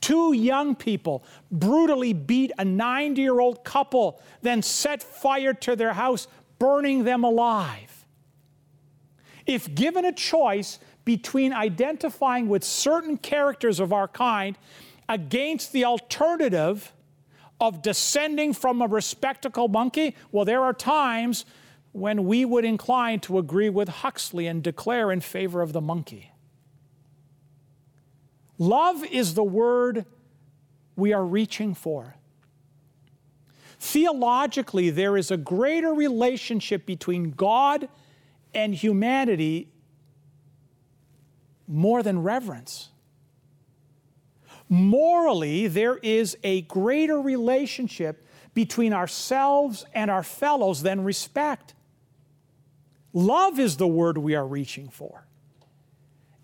Two 0.01 0.33
young 0.33 0.75
people 0.75 1.23
brutally 1.51 2.13
beat 2.13 2.51
a 2.57 2.65
90 2.65 3.21
year 3.21 3.39
old 3.39 3.63
couple, 3.63 4.21
then 4.41 4.61
set 4.61 5.01
fire 5.01 5.53
to 5.53 5.75
their 5.75 5.93
house, 5.93 6.27
burning 6.59 7.03
them 7.03 7.23
alive. 7.23 8.05
If 9.45 9.73
given 9.73 10.05
a 10.05 10.11
choice 10.11 10.79
between 11.05 11.53
identifying 11.53 12.49
with 12.49 12.63
certain 12.63 13.17
characters 13.17 13.79
of 13.79 13.93
our 13.93 14.07
kind 14.07 14.57
against 15.07 15.71
the 15.71 15.85
alternative 15.85 16.91
of 17.59 17.81
descending 17.81 18.53
from 18.53 18.81
a 18.81 18.87
respectable 18.87 19.67
monkey, 19.67 20.15
well, 20.31 20.45
there 20.45 20.61
are 20.61 20.73
times 20.73 21.45
when 21.93 22.25
we 22.25 22.45
would 22.45 22.65
incline 22.65 23.19
to 23.21 23.39
agree 23.39 23.69
with 23.69 23.87
Huxley 23.87 24.47
and 24.47 24.61
declare 24.61 25.11
in 25.11 25.21
favor 25.21 25.61
of 25.61 25.73
the 25.73 25.81
monkey. 25.81 26.31
Love 28.57 29.03
is 29.05 29.33
the 29.33 29.43
word 29.43 30.05
we 30.95 31.13
are 31.13 31.25
reaching 31.25 31.73
for. 31.73 32.15
Theologically, 33.79 34.89
there 34.89 35.15
is 35.15 35.29
a 35.29 35.37
greater 35.37 35.93
relationship 35.93 36.85
between 36.85 37.31
God 37.31 37.87
and 38.53 38.73
humanity 38.73 39.69
more 41.67 42.01
than 42.01 42.23
reverence. 42.23 42.89
Morally, 44.69 45.67
there 45.67 45.97
is 45.97 46.37
a 46.43 46.61
greater 46.63 47.21
relationship 47.21 48.25
between 48.53 48.93
ourselves 48.93 49.85
and 49.93 50.09
our 50.09 50.23
fellows 50.23 50.81
than 50.81 51.03
respect. 51.03 51.75
Love 53.13 53.59
is 53.59 53.77
the 53.77 53.87
word 53.87 54.17
we 54.17 54.35
are 54.35 54.47
reaching 54.47 54.89
for. 54.89 55.26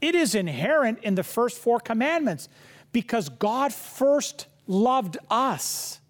It 0.04 0.16
is 0.16 0.36
inherent 0.36 1.00
in 1.02 1.16
the 1.16 1.24
first 1.24 1.58
four 1.58 1.80
commandments 1.80 2.50
because 2.92 3.30
God 3.30 3.74
first 3.74 4.48
loved 4.68 5.18
us. 5.30 6.02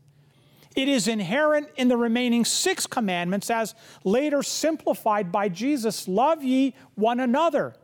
It 0.76 0.90
is 0.90 1.08
inherent 1.08 1.70
in 1.76 1.90
the 1.90 1.96
remaining 1.96 2.44
six 2.44 2.88
commandments 2.88 3.52
as 3.52 3.76
later 4.04 4.42
simplified 4.42 5.32
by 5.32 5.48
Jesus 5.48 6.08
love 6.08 6.44
ye 6.44 6.74
one 6.96 7.20
another. 7.20 7.76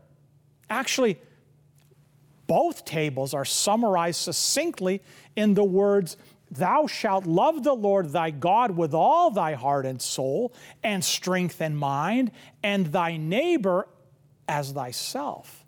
Actually, 0.68 1.20
both 2.48 2.86
tables 2.86 3.36
are 3.36 3.46
summarized 3.46 4.20
succinctly 4.20 5.03
in 5.36 5.53
the 5.53 5.64
words, 5.64 6.18
Thou 6.50 6.88
shalt 6.88 7.27
love 7.27 7.64
the 7.64 7.75
Lord 7.75 8.10
thy 8.10 8.31
God 8.31 8.72
with 8.72 8.96
all 8.96 9.29
thy 9.29 9.53
heart 9.53 9.86
and 9.86 10.01
soul, 10.01 10.53
and 10.81 11.05
strength 11.05 11.62
and 11.62 11.77
mind, 11.77 12.31
and 12.64 12.88
thy 12.88 13.18
neighbor 13.18 13.88
as 14.48 14.72
thyself. 14.72 15.68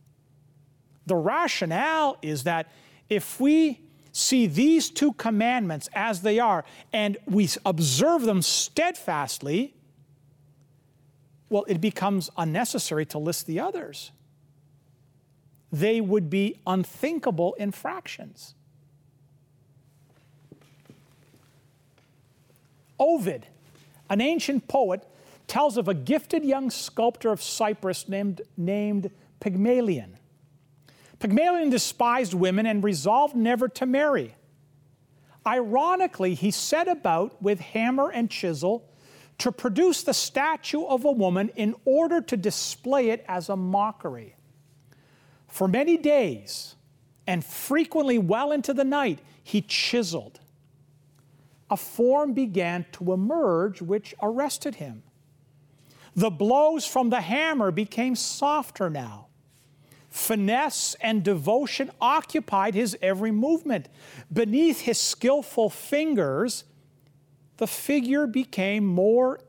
The 1.05 1.15
rationale 1.15 2.17
is 2.21 2.43
that 2.43 2.71
if 3.09 3.39
we 3.39 3.81
see 4.11 4.47
these 4.47 4.89
two 4.89 5.13
commandments 5.13 5.89
as 5.93 6.21
they 6.21 6.39
are 6.39 6.65
and 6.93 7.17
we 7.25 7.49
observe 7.65 8.23
them 8.23 8.41
steadfastly, 8.41 9.73
well, 11.49 11.65
it 11.67 11.81
becomes 11.81 12.29
unnecessary 12.37 13.05
to 13.07 13.17
list 13.17 13.47
the 13.47 13.59
others. 13.59 14.11
They 15.71 16.01
would 16.01 16.29
be 16.29 16.61
unthinkable 16.67 17.53
infractions. 17.55 18.55
Ovid, 22.99 23.47
an 24.09 24.21
ancient 24.21 24.67
poet, 24.67 25.07
tells 25.47 25.75
of 25.75 25.87
a 25.87 25.93
gifted 25.93 26.45
young 26.45 26.69
sculptor 26.69 27.31
of 27.31 27.41
Cyprus 27.41 28.07
named, 28.07 28.41
named 28.55 29.09
Pygmalion. 29.39 30.17
Pygmalion 31.21 31.69
despised 31.69 32.33
women 32.33 32.65
and 32.65 32.83
resolved 32.83 33.35
never 33.35 33.67
to 33.69 33.85
marry. 33.85 34.35
Ironically, 35.45 36.33
he 36.33 36.49
set 36.49 36.87
about 36.87 37.41
with 37.41 37.59
hammer 37.59 38.11
and 38.11 38.29
chisel 38.29 38.89
to 39.37 39.51
produce 39.51 40.01
the 40.01 40.13
statue 40.13 40.83
of 40.83 41.05
a 41.05 41.11
woman 41.11 41.49
in 41.55 41.75
order 41.85 42.21
to 42.21 42.35
display 42.35 43.11
it 43.11 43.23
as 43.27 43.49
a 43.49 43.55
mockery. 43.55 44.35
For 45.47 45.67
many 45.67 45.95
days, 45.95 46.75
and 47.27 47.45
frequently 47.45 48.17
well 48.17 48.51
into 48.51 48.73
the 48.73 48.83
night, 48.83 49.19
he 49.43 49.61
chiseled. 49.61 50.39
A 51.69 51.77
form 51.77 52.33
began 52.33 52.85
to 52.93 53.13
emerge 53.13 53.81
which 53.81 54.15
arrested 54.23 54.75
him. 54.75 55.03
The 56.15 56.31
blows 56.31 56.85
from 56.85 57.11
the 57.11 57.21
hammer 57.21 57.69
became 57.69 58.15
softer 58.15 58.89
now 58.89 59.27
Finesse 60.11 60.93
and 60.95 61.23
devotion 61.23 61.89
occupied 62.01 62.75
his 62.75 62.97
every 63.01 63.31
movement. 63.31 63.87
Beneath 64.31 64.81
his 64.81 64.99
skillful 64.99 65.69
fingers, 65.69 66.65
the 67.57 67.65
figure 67.65 68.27
became 68.27 68.85
more 68.85 69.39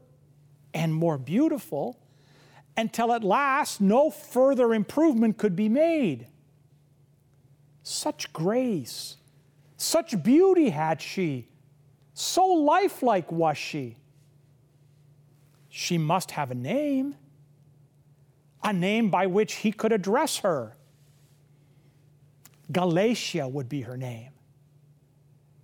and 0.73 0.95
more 0.95 1.19
beautiful 1.19 1.99
until 2.77 3.13
at 3.13 3.25
last 3.25 3.81
no 3.81 4.09
further 4.09 4.73
improvement 4.73 5.37
could 5.37 5.57
be 5.57 5.69
made. 5.69 6.29
Such 7.83 8.33
grace, 8.33 9.17
such 9.77 10.23
beauty 10.23 10.71
had 10.71 11.03
she, 11.03 11.49
so 12.15 12.47
lifelike 12.47 13.33
was 13.33 13.59
she. 13.59 13.97
She 15.69 15.99
must 15.99 16.31
have 16.31 16.53
a 16.53 16.55
name 16.55 17.17
a 18.63 18.73
name 18.73 19.11
by 19.11 19.27
which 19.27 19.55
he 19.55 19.73
could 19.73 19.93
address 19.93 20.39
her. 20.39 20.77
Galatea 22.71 23.49
would 23.49 23.69
be 23.69 23.83
her 23.83 23.97
name. 23.97 24.31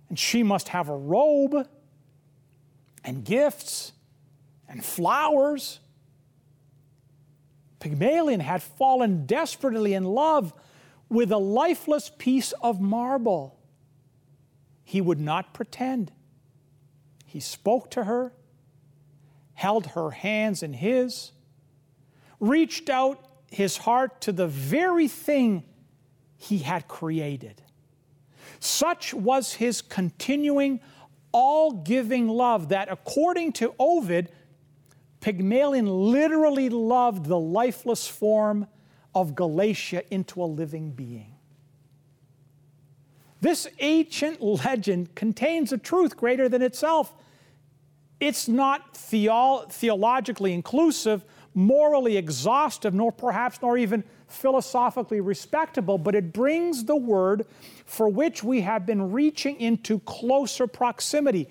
And 0.09 0.17
she 0.17 0.43
must 0.43 0.69
have 0.69 0.89
a 0.89 0.95
robe 0.95 1.67
and 3.03 3.23
gifts 3.23 3.93
and 4.67 4.83
flowers. 4.83 5.79
Pygmalion 7.79 8.39
had 8.39 8.61
fallen 8.61 9.25
desperately 9.25 9.93
in 9.93 10.03
love 10.03 10.53
with 11.07 11.31
a 11.31 11.37
lifeless 11.37 12.11
piece 12.17 12.51
of 12.61 12.81
marble. 12.81 13.57
He 14.83 15.01
would 15.01 15.19
not 15.19 15.53
pretend. 15.53 16.11
He 17.25 17.39
spoke 17.39 17.89
to 17.91 18.03
her, 18.05 18.33
held 19.53 19.87
her 19.87 20.11
hands 20.11 20.63
in 20.63 20.73
his, 20.73 21.31
reached 22.39 22.89
out 22.89 23.23
his 23.51 23.77
heart 23.77 24.21
to 24.21 24.31
the 24.31 24.47
very 24.47 25.07
thing 25.07 25.63
he 26.37 26.59
had 26.59 26.87
created. 26.87 27.61
Such 28.59 29.13
was 29.13 29.53
his 29.53 29.81
continuing, 29.81 30.79
all 31.31 31.71
giving 31.71 32.27
love 32.27 32.69
that, 32.69 32.91
according 32.91 33.53
to 33.53 33.73
Ovid, 33.79 34.31
Pygmalion 35.19 35.87
literally 35.87 36.69
loved 36.69 37.25
the 37.25 37.39
lifeless 37.39 38.07
form 38.07 38.67
of 39.13 39.35
Galatea 39.35 40.03
into 40.09 40.41
a 40.41 40.45
living 40.45 40.91
being. 40.91 41.35
This 43.41 43.67
ancient 43.79 44.41
legend 44.41 45.15
contains 45.15 45.71
a 45.71 45.77
truth 45.77 46.17
greater 46.17 46.49
than 46.49 46.61
itself. 46.61 47.13
It's 48.19 48.47
not 48.47 48.95
theo- 48.97 49.65
theologically 49.69 50.53
inclusive, 50.53 51.23
morally 51.53 52.17
exhaustive, 52.17 52.93
nor 52.93 53.11
perhaps 53.11 53.59
nor 53.61 53.77
even 53.77 54.03
philosophically 54.27 55.19
respectable, 55.19 55.97
but 55.97 56.15
it 56.15 56.31
brings 56.31 56.85
the 56.85 56.95
word 56.95 57.45
for 57.85 58.07
which 58.07 58.43
we 58.43 58.61
have 58.61 58.85
been 58.85 59.11
reaching 59.11 59.59
into 59.59 59.99
closer 59.99 60.67
proximity. 60.67 61.49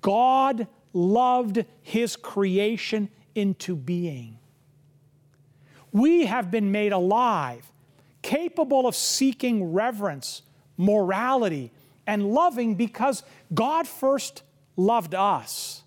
God 0.00 0.66
loved 0.92 1.64
his 1.82 2.16
creation 2.16 3.08
into 3.34 3.74
being. 3.74 4.38
We 5.90 6.26
have 6.26 6.50
been 6.50 6.72
made 6.72 6.92
alive, 6.92 7.70
capable 8.22 8.86
of 8.86 8.94
seeking 8.94 9.72
reverence, 9.72 10.42
morality, 10.76 11.70
and 12.06 12.32
loving 12.32 12.76
because 12.76 13.22
God 13.52 13.86
first 13.86 14.42
loved 14.76 15.14
us. 15.14 15.81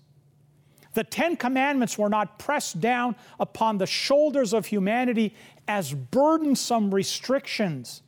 The 0.96 1.04
Ten 1.04 1.36
Commandments 1.36 1.98
were 1.98 2.08
not 2.08 2.38
pressed 2.38 2.80
down 2.80 3.16
upon 3.38 3.76
the 3.76 3.86
shoulders 3.86 4.54
of 4.54 4.64
humanity 4.64 5.34
as 5.68 5.92
burdensome 5.92 6.92
restrictions, 6.92 8.00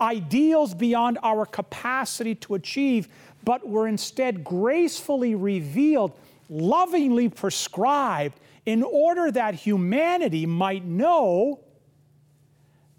ideals 0.00 0.72
beyond 0.72 1.18
our 1.24 1.44
capacity 1.44 2.36
to 2.36 2.54
achieve, 2.54 3.08
but 3.42 3.68
were 3.68 3.88
instead 3.88 4.44
gracefully 4.44 5.34
revealed 5.34 6.12
lovingly 6.48 7.28
prescribed 7.28 8.38
in 8.66 8.84
order 8.84 9.32
that 9.32 9.56
humanity 9.56 10.46
might 10.46 10.84
know 10.84 11.58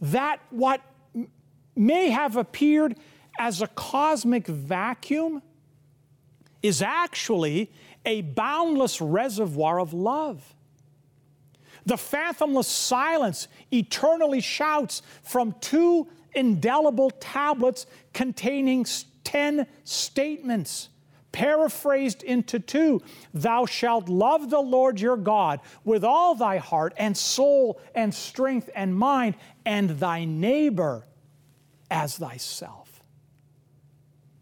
that 0.02 0.42
what 0.50 0.82
may 1.78 2.10
have 2.10 2.36
appeared 2.36 2.98
as 3.40 3.62
a 3.62 3.68
cosmic 3.68 4.48
vacuum 4.48 5.42
is 6.62 6.82
actually 6.82 7.72
a 8.06 8.22
boundless 8.22 9.02
reservoir 9.02 9.80
of 9.80 9.94
love. 9.94 10.56
The 11.86 11.98
fathomless 11.98 12.68
silence 12.68 13.48
eternally 13.72 14.42
shouts 14.42 15.02
from 15.24 15.56
two 15.62 16.08
indelible 16.34 17.12
tablets 17.12 17.88
containing 18.14 18.86
10 19.24 19.68
statements, 19.84 20.90
paraphrased 21.32 22.24
into 22.24 22.60
two 22.60 23.02
Thou 23.34 23.66
shalt 23.66 24.10
love 24.10 24.50
the 24.50 24.60
Lord 24.60 25.00
your 25.00 25.18
God 25.18 25.60
with 25.84 26.04
all 26.04 26.36
thy 26.36 26.58
heart 26.58 26.94
and 26.98 27.16
soul 27.16 27.80
and 27.96 28.14
strength 28.14 28.70
and 28.76 28.96
mind, 28.96 29.36
and 29.66 29.92
thy 29.92 30.26
neighbor 30.26 31.06
as 31.90 32.18
thyself. 32.18 32.79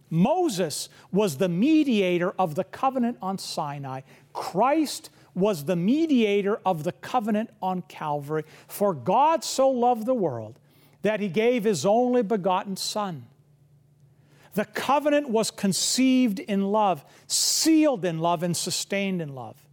Moses 0.09 0.89
was 1.11 1.37
the 1.37 1.49
mediator 1.49 2.31
of 2.39 2.55
the 2.55 2.63
covenant 2.63 3.17
on 3.21 3.37
Sinai. 3.37 4.01
Christ 4.33 5.09
was 5.35 5.65
the 5.65 5.75
mediator 5.75 6.59
of 6.65 6.83
the 6.83 6.93
covenant 6.93 7.49
on 7.61 7.83
Calvary. 7.83 8.43
For 8.67 8.93
God 8.93 9.43
so 9.43 9.69
loved 9.69 10.05
the 10.05 10.13
world 10.13 10.59
that 11.03 11.19
he 11.19 11.27
gave 11.27 11.63
his 11.63 11.85
only 11.85 12.23
begotten 12.23 12.75
Son. 12.75 13.25
The 14.53 14.65
covenant 14.65 15.29
was 15.29 15.51
conceived 15.51 16.39
in 16.39 16.71
love, 16.71 17.05
sealed 17.27 18.03
in 18.03 18.17
love, 18.17 18.41
and 18.41 18.57
sustained 18.57 19.21
in 19.21 19.35
love. 19.35 19.63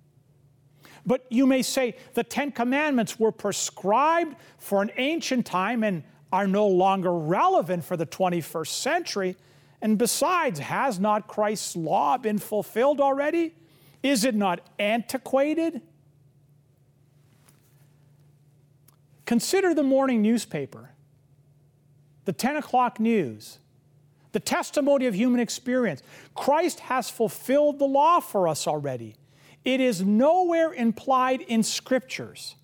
But 1.06 1.24
you 1.30 1.46
may 1.46 1.62
say 1.62 1.96
the 2.12 2.24
Ten 2.24 2.52
Commandments 2.52 3.18
were 3.18 3.32
prescribed 3.32 4.36
for 4.58 4.82
an 4.82 4.90
ancient 4.96 5.46
time 5.46 5.82
and 5.84 6.02
are 6.32 6.46
no 6.46 6.66
longer 6.66 7.14
relevant 7.14 7.84
for 7.84 7.96
the 7.96 8.06
21st 8.06 8.66
century. 8.66 9.36
And 9.84 9.98
besides, 9.98 10.60
has 10.60 10.98
not 10.98 11.28
Christ's 11.28 11.76
law 11.76 12.16
been 12.16 12.38
fulfilled 12.38 13.02
already? 13.02 13.54
Is 14.02 14.24
it 14.24 14.34
not 14.34 14.62
antiquated? 14.78 15.82
Consider 19.26 19.74
the 19.74 19.82
morning 19.82 20.22
newspaper, 20.22 20.92
the 22.24 22.32
10 22.32 22.56
o'clock 22.56 22.98
news, 22.98 23.58
the 24.32 24.40
testimony 24.40 25.04
of 25.04 25.14
human 25.14 25.38
experience. 25.38 26.02
Christ 26.34 26.80
has 26.80 27.10
fulfilled 27.10 27.78
the 27.78 27.84
law 27.84 28.20
for 28.20 28.48
us 28.48 28.66
already. 28.66 29.16
It 29.66 29.82
is 29.82 30.00
nowhere 30.00 30.72
implied 30.72 31.42
in 31.42 31.62
scriptures 31.62 32.54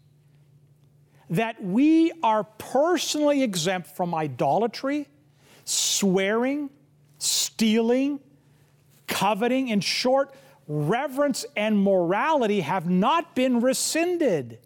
that 1.28 1.62
we 1.62 2.12
are 2.22 2.44
personally 2.44 3.42
exempt 3.42 3.94
from 3.94 4.14
idolatry, 4.14 5.06
swearing, 5.66 6.70
stealing, 7.20 8.20
coveting. 9.06 9.68
In 9.68 9.80
short, 9.80 10.34
reverence 10.66 11.44
and 11.56 11.82
morality 11.82 12.60
have 12.60 12.88
not 12.88 13.34
been 13.34 13.60
rescinded. 13.60 14.58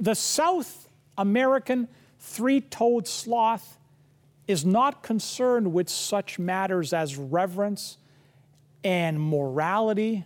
The 0.00 0.14
South 0.14 0.88
American 1.16 1.88
three 2.18 2.60
toed 2.60 3.06
sloth 3.06 3.78
is 4.46 4.64
not 4.64 5.02
concerned 5.02 5.72
with 5.72 5.88
such 5.88 6.38
matters 6.38 6.92
as 6.92 7.16
reverence 7.16 7.98
and 8.82 9.20
morality, 9.20 10.24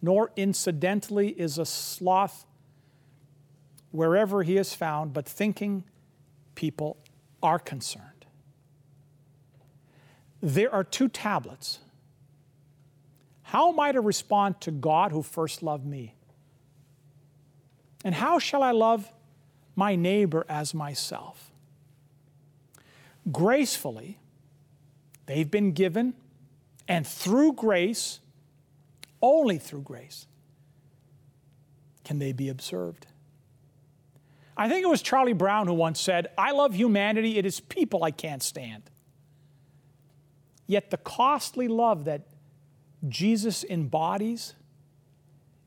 nor 0.00 0.30
incidentally 0.36 1.28
is 1.28 1.58
a 1.58 1.66
sloth 1.66 2.46
wherever 3.90 4.42
he 4.42 4.56
is 4.56 4.74
found, 4.74 5.12
but 5.12 5.26
thinking 5.26 5.84
people 6.62 6.96
are 7.42 7.58
concerned 7.58 8.12
there 10.42 10.74
are 10.74 10.82
two 10.82 11.08
tablets. 11.08 11.78
How 13.44 13.70
am 13.72 13.78
I 13.78 13.92
to 13.92 14.00
respond 14.00 14.60
to 14.62 14.72
God 14.72 15.12
who 15.12 15.22
first 15.22 15.62
loved 15.62 15.86
me? 15.86 16.16
And 18.04 18.16
how 18.16 18.40
shall 18.40 18.62
I 18.62 18.72
love 18.72 19.08
my 19.76 19.94
neighbor 19.94 20.44
as 20.48 20.74
myself? 20.74 21.52
Gracefully, 23.30 24.18
they've 25.26 25.50
been 25.50 25.70
given, 25.70 26.14
and 26.88 27.06
through 27.06 27.52
grace, 27.52 28.18
only 29.20 29.58
through 29.58 29.82
grace, 29.82 30.26
can 32.04 32.18
they 32.18 32.32
be 32.32 32.48
observed. 32.48 33.06
I 34.62 34.68
think 34.68 34.84
it 34.84 34.88
was 34.88 35.02
Charlie 35.02 35.32
Brown 35.32 35.66
who 35.66 35.74
once 35.74 36.00
said, 36.00 36.28
I 36.38 36.52
love 36.52 36.72
humanity, 36.72 37.36
it 37.36 37.44
is 37.44 37.58
people 37.58 38.04
I 38.04 38.12
can't 38.12 38.40
stand. 38.40 38.84
Yet 40.68 40.92
the 40.92 40.98
costly 40.98 41.66
love 41.66 42.04
that 42.04 42.28
Jesus 43.08 43.64
embodies 43.64 44.54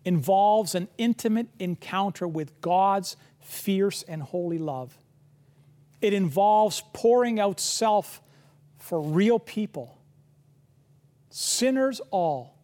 involves 0.05 0.75
an 0.75 0.87
intimate 0.97 1.49
encounter 1.59 2.25
with 2.25 2.61
God's 2.61 3.17
fierce 3.41 4.01
and 4.03 4.23
holy 4.23 4.59
love. 4.59 4.97
It 6.01 6.13
involves 6.13 6.81
pouring 6.93 7.37
out 7.37 7.59
self 7.59 8.21
for 8.77 9.01
real 9.01 9.39
people, 9.39 9.97
sinners 11.29 11.99
all, 12.11 12.55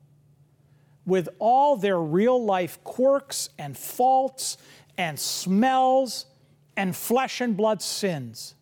with 1.06 1.28
all 1.40 1.76
their 1.76 2.00
real 2.00 2.42
life 2.42 2.82
quirks 2.86 3.50
and 3.60 3.78
faults 3.78 4.56
and 5.02 5.20
smells 5.20 6.28
and 6.78 6.96
flesh 6.96 7.42
and 7.42 7.58
blood 7.58 7.82
sins. 7.82 8.56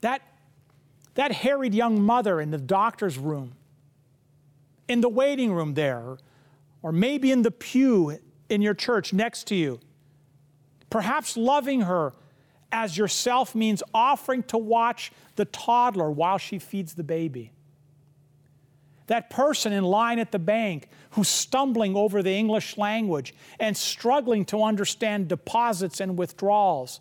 That 0.00 0.22
that 1.14 1.30
harried 1.30 1.74
young 1.74 2.00
mother 2.02 2.40
in 2.40 2.50
the 2.50 2.58
doctor's 2.58 3.18
room, 3.18 3.52
in 4.88 5.00
the 5.00 5.08
waiting 5.08 5.52
room 5.52 5.74
there, 5.74 6.16
or 6.82 6.90
maybe 6.90 7.30
in 7.30 7.42
the 7.42 7.50
pew 7.50 8.18
in 8.48 8.62
your 8.62 8.74
church 8.74 9.12
next 9.12 9.46
to 9.48 9.54
you. 9.54 9.78
Perhaps 10.90 11.36
loving 11.36 11.82
her 11.82 12.14
as 12.72 12.98
yourself 12.98 13.54
means 13.54 13.82
offering 13.92 14.42
to 14.44 14.58
watch 14.58 15.12
the 15.36 15.44
toddler 15.44 16.10
while 16.10 16.38
she 16.38 16.58
feeds 16.58 16.94
the 16.94 17.04
baby. 17.04 17.52
That 19.06 19.28
person 19.28 19.72
in 19.72 19.84
line 19.84 20.18
at 20.18 20.32
the 20.32 20.38
bank 20.38 20.88
who's 21.10 21.28
stumbling 21.28 21.94
over 21.94 22.22
the 22.22 22.32
English 22.32 22.78
language 22.78 23.34
and 23.60 23.76
struggling 23.76 24.44
to 24.46 24.62
understand 24.62 25.28
deposits 25.28 26.00
and 26.00 26.18
withdrawals. 26.18 27.00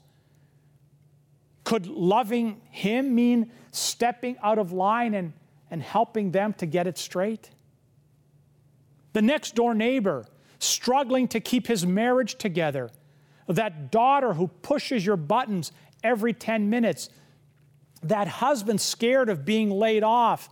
Could 1.64 1.88
loving 1.88 2.62
him 2.70 3.16
mean 3.16 3.52
stepping 3.72 4.38
out 4.44 4.60
of 4.60 4.74
line 4.74 5.14
and, 5.14 5.34
and 5.72 5.82
helping 5.82 6.32
them 6.32 6.54
to 6.56 6.66
get 6.66 6.88
it 6.88 6.98
straight? 6.98 7.50
The 9.14 9.22
next 9.22 9.56
door 9.56 9.74
neighbor 9.74 10.26
struggling 10.60 11.28
to 11.30 11.40
keep 11.40 11.68
his 11.68 11.86
marriage 11.86 12.36
together. 12.38 12.90
That 13.48 13.92
daughter 13.92 14.34
who 14.34 14.48
pushes 14.48 15.06
your 15.06 15.18
buttons 15.18 15.72
every 16.04 16.34
10 16.34 16.70
minutes. 16.70 17.10
That 18.02 18.28
husband 18.28 18.82
scared 18.82 19.30
of 19.30 19.46
being 19.46 19.70
laid 19.70 20.04
off 20.04 20.50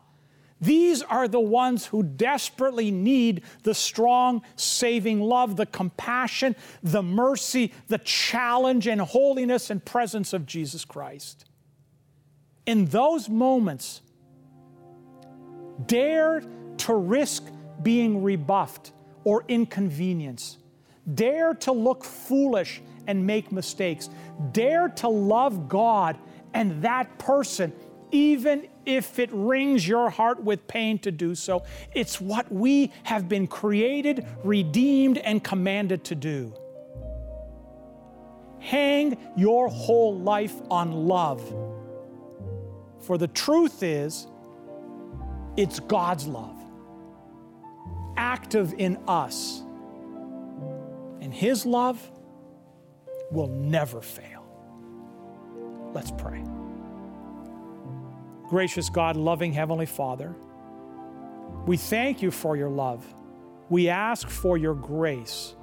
these 0.62 1.02
are 1.02 1.28
the 1.28 1.40
ones 1.40 1.88
who 1.88 2.04
desperately 2.04 2.92
need 2.92 3.42
the 3.64 3.74
strong, 3.74 4.44
saving 4.56 5.20
love, 5.20 5.56
the 5.56 5.66
compassion, 5.66 6.56
the 6.84 7.02
mercy, 7.02 7.74
the 7.88 7.98
challenge, 7.98 8.86
and 8.86 9.02
holiness 9.02 9.72
and 9.72 9.84
presence 9.84 10.34
of 10.34 10.46
Jesus 10.46 10.86
Christ. 10.86 11.46
In 12.68 12.86
those 12.86 13.28
moments, 13.28 14.02
dare 15.88 16.44
to 16.78 16.96
risk 16.96 17.44
being 17.82 18.22
rebuffed 18.22 18.92
or 19.24 19.44
inconvenienced. 19.48 20.60
Dare 21.16 21.56
to 21.56 21.72
look 21.72 22.04
foolish 22.04 22.84
and 23.08 23.26
make 23.26 23.52
mistakes. 23.52 24.12
Dare 24.52 24.90
to 24.90 25.08
love 25.08 25.68
God 25.68 26.20
and 26.54 26.84
that 26.84 27.18
person 27.18 27.74
even 28.12 28.68
if 28.86 29.20
it 29.20 29.30
wrings 29.32 29.88
your 29.88 30.10
heart 30.10 30.44
with 30.44 30.68
pain 30.68 31.00
to 31.00 31.12
do 31.12 31.36
so. 31.36 31.64
It's 31.94 32.20
what 32.20 32.52
we 32.52 32.92
have 33.04 33.30
been 33.30 33.48
created, 33.48 34.26
redeemed, 34.44 35.18
and 35.18 35.44
commanded 35.44 36.04
to 36.06 36.16
do. 36.16 36.54
Hang 38.60 39.18
your 39.36 39.70
whole 39.70 40.18
life 40.20 40.56
on 40.70 40.92
love. 40.92 41.42
For 43.02 43.18
the 43.18 43.28
truth 43.28 43.82
is, 43.82 44.28
it's 45.58 45.80
God's 45.80 46.28
love, 46.28 46.58
active 48.18 48.74
in 48.78 48.98
us. 49.08 49.62
And 51.22 51.34
His 51.34 51.66
love 51.66 52.12
will 53.32 53.48
never 53.48 54.02
fail. 54.02 54.46
Let's 55.94 56.12
pray. 56.12 56.44
Gracious 58.52 58.90
God, 58.90 59.16
loving 59.16 59.54
Heavenly 59.54 59.86
Father, 59.86 60.36
we 61.66 61.78
thank 61.78 62.22
you 62.22 62.32
for 62.32 62.58
your 62.58 62.68
love. 62.70 63.02
We 63.70 63.88
ask 63.88 64.28
for 64.28 64.58
your 64.58 64.74
grace 64.76 65.56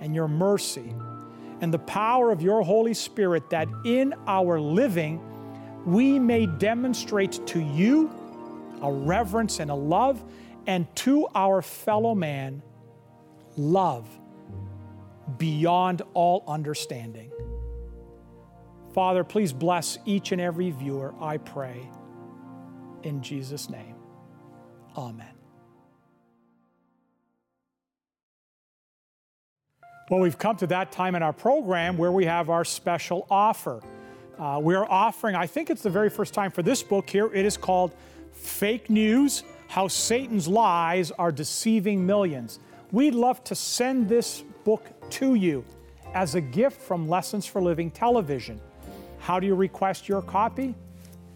and 0.00 0.12
your 0.12 0.26
mercy 0.26 0.92
and 1.60 1.72
the 1.72 1.78
power 1.78 2.32
of 2.32 2.42
your 2.42 2.62
Holy 2.62 2.94
Spirit 2.94 3.48
that 3.50 3.68
in 3.84 4.12
our 4.26 4.58
living 4.58 5.22
we 5.86 6.18
may 6.18 6.46
demonstrate 6.46 7.46
to 7.46 7.60
you 7.60 8.10
a 8.82 8.92
reverence 8.92 9.60
and 9.60 9.70
a 9.70 9.74
love, 9.76 10.20
and 10.66 10.92
to 10.96 11.28
our 11.36 11.62
fellow 11.62 12.12
man, 12.12 12.60
love 13.56 14.08
beyond 15.38 16.02
all 16.12 16.42
understanding. 16.48 17.30
Father, 18.92 19.22
please 19.22 19.52
bless 19.52 19.96
each 20.06 20.32
and 20.32 20.40
every 20.40 20.72
viewer, 20.72 21.14
I 21.20 21.36
pray. 21.36 21.88
In 23.02 23.22
Jesus' 23.22 23.68
name, 23.68 23.96
amen. 24.96 25.34
Well, 30.10 30.20
we've 30.20 30.38
come 30.38 30.56
to 30.56 30.66
that 30.66 30.92
time 30.92 31.14
in 31.14 31.22
our 31.22 31.32
program 31.32 31.96
where 31.96 32.12
we 32.12 32.26
have 32.26 32.50
our 32.50 32.64
special 32.64 33.26
offer. 33.30 33.80
Uh, 34.38 34.60
we're 34.62 34.84
offering, 34.84 35.34
I 35.36 35.46
think 35.46 35.70
it's 35.70 35.82
the 35.82 35.90
very 35.90 36.10
first 36.10 36.34
time 36.34 36.50
for 36.50 36.62
this 36.62 36.82
book 36.82 37.08
here. 37.08 37.32
It 37.32 37.46
is 37.46 37.56
called 37.56 37.92
Fake 38.32 38.90
News 38.90 39.42
How 39.68 39.88
Satan's 39.88 40.48
Lies 40.48 41.12
Are 41.12 41.32
Deceiving 41.32 42.04
Millions. 42.04 42.58
We'd 42.90 43.14
love 43.14 43.42
to 43.44 43.54
send 43.54 44.08
this 44.08 44.42
book 44.64 44.90
to 45.10 45.34
you 45.34 45.64
as 46.14 46.34
a 46.34 46.40
gift 46.40 46.80
from 46.80 47.08
Lessons 47.08 47.46
for 47.46 47.62
Living 47.62 47.90
Television. 47.90 48.60
How 49.18 49.40
do 49.40 49.46
you 49.46 49.54
request 49.54 50.08
your 50.08 50.20
copy? 50.20 50.74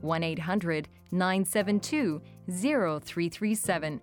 1 0.00 0.22
800 0.22 0.88
972 1.12 2.22
0337. 2.48 4.00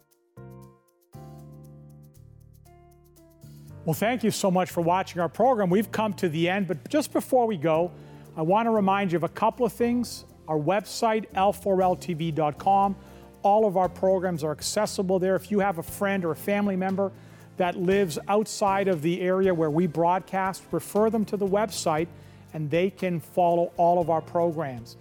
Well, 3.86 3.94
thank 3.94 4.24
you 4.24 4.32
so 4.32 4.52
much 4.52 4.70
for 4.70 4.82
watching 4.82 5.22
our 5.22 5.30
program. 5.30 5.70
We've 5.70 5.92
come 5.92 6.12
to 6.16 6.28
the 6.28 6.50
end, 6.50 6.68
but 6.68 6.90
just 6.90 7.14
before 7.14 7.48
we 7.48 7.56
go, 7.56 7.92
I 8.36 8.42
want 8.42 8.68
to 8.68 8.72
remind 8.72 9.14
you 9.14 9.16
of 9.16 9.24
a 9.24 9.30
couple 9.30 9.66
of 9.66 9.72
things. 9.72 10.26
Our 10.48 10.60
website, 10.60 11.26
l4ltv.com, 11.34 12.96
all 13.44 13.66
of 13.66 13.78
our 13.78 13.88
programs 13.88 14.44
are 14.44 14.52
accessible 14.52 15.20
there. 15.20 15.38
If 15.38 15.52
you 15.52 15.60
have 15.60 15.78
a 15.78 15.84
friend 15.84 16.26
or 16.26 16.32
a 16.32 16.36
family 16.36 16.76
member 16.76 17.14
that 17.56 17.78
lives 17.78 18.20
outside 18.28 18.90
of 18.90 19.02
the 19.02 19.22
area 19.22 19.54
where 19.54 19.72
we 19.72 19.88
broadcast, 19.88 20.64
refer 20.72 21.10
them 21.10 21.24
to 21.24 21.38
the 21.38 21.48
website 21.48 22.08
and 22.54 22.70
they 22.70 22.90
can 22.90 23.22
follow 23.22 23.72
all 23.78 24.02
of 24.02 24.10
our 24.10 24.22
programs. 24.22 24.98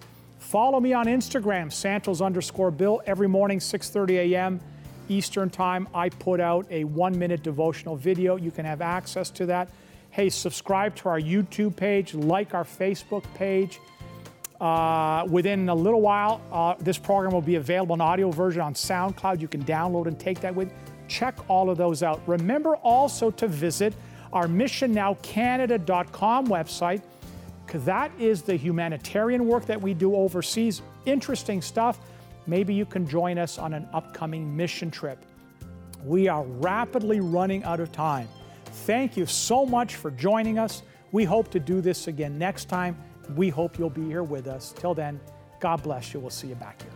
Follow 0.46 0.78
me 0.78 0.92
on 0.92 1.06
Instagram, 1.06 1.72
Santos 1.72 2.20
underscore 2.20 2.70
Bill, 2.70 3.02
every 3.04 3.26
morning, 3.26 3.58
6.30 3.58 4.30
a.m. 4.30 4.60
Eastern 5.08 5.50
Time. 5.50 5.88
I 5.92 6.08
put 6.08 6.38
out 6.38 6.66
a 6.70 6.84
one-minute 6.84 7.42
devotional 7.42 7.96
video. 7.96 8.36
You 8.36 8.52
can 8.52 8.64
have 8.64 8.80
access 8.80 9.28
to 9.30 9.46
that. 9.46 9.68
Hey, 10.10 10.30
subscribe 10.30 10.94
to 10.96 11.08
our 11.08 11.20
YouTube 11.20 11.74
page, 11.74 12.14
like 12.14 12.54
our 12.54 12.62
Facebook 12.62 13.24
page. 13.34 13.80
Uh, 14.60 15.26
within 15.28 15.68
a 15.68 15.74
little 15.74 16.00
while, 16.00 16.40
uh, 16.52 16.76
this 16.78 16.96
program 16.96 17.32
will 17.32 17.42
be 17.42 17.56
available 17.56 17.96
in 17.96 18.00
audio 18.00 18.30
version 18.30 18.62
on 18.62 18.72
SoundCloud. 18.72 19.40
You 19.40 19.48
can 19.48 19.64
download 19.64 20.06
and 20.06 20.16
take 20.16 20.38
that 20.42 20.54
with. 20.54 20.72
Check 21.08 21.34
all 21.50 21.70
of 21.70 21.76
those 21.76 22.04
out. 22.04 22.22
Remember 22.28 22.76
also 22.76 23.32
to 23.32 23.48
visit 23.48 23.94
our 24.32 24.46
missionnowcanada.com 24.46 26.46
website 26.46 27.02
because 27.66 27.84
that 27.84 28.12
is 28.18 28.42
the 28.42 28.54
humanitarian 28.56 29.46
work 29.46 29.66
that 29.66 29.80
we 29.80 29.92
do 29.92 30.14
overseas. 30.14 30.82
Interesting 31.04 31.60
stuff. 31.60 31.98
Maybe 32.46 32.72
you 32.72 32.86
can 32.86 33.06
join 33.06 33.38
us 33.38 33.58
on 33.58 33.74
an 33.74 33.88
upcoming 33.92 34.56
mission 34.56 34.90
trip. 34.90 35.18
We 36.04 36.28
are 36.28 36.44
rapidly 36.44 37.20
running 37.20 37.64
out 37.64 37.80
of 37.80 37.90
time. 37.90 38.28
Thank 38.84 39.16
you 39.16 39.26
so 39.26 39.66
much 39.66 39.96
for 39.96 40.12
joining 40.12 40.58
us. 40.58 40.82
We 41.10 41.24
hope 41.24 41.50
to 41.50 41.60
do 41.60 41.80
this 41.80 42.06
again 42.06 42.38
next 42.38 42.66
time. 42.66 42.96
We 43.34 43.48
hope 43.48 43.78
you'll 43.78 43.90
be 43.90 44.04
here 44.04 44.22
with 44.22 44.46
us. 44.46 44.72
Till 44.76 44.94
then, 44.94 45.20
God 45.58 45.82
bless 45.82 46.14
you. 46.14 46.20
We'll 46.20 46.30
see 46.30 46.48
you 46.48 46.54
back 46.54 46.82
here. 46.82 46.95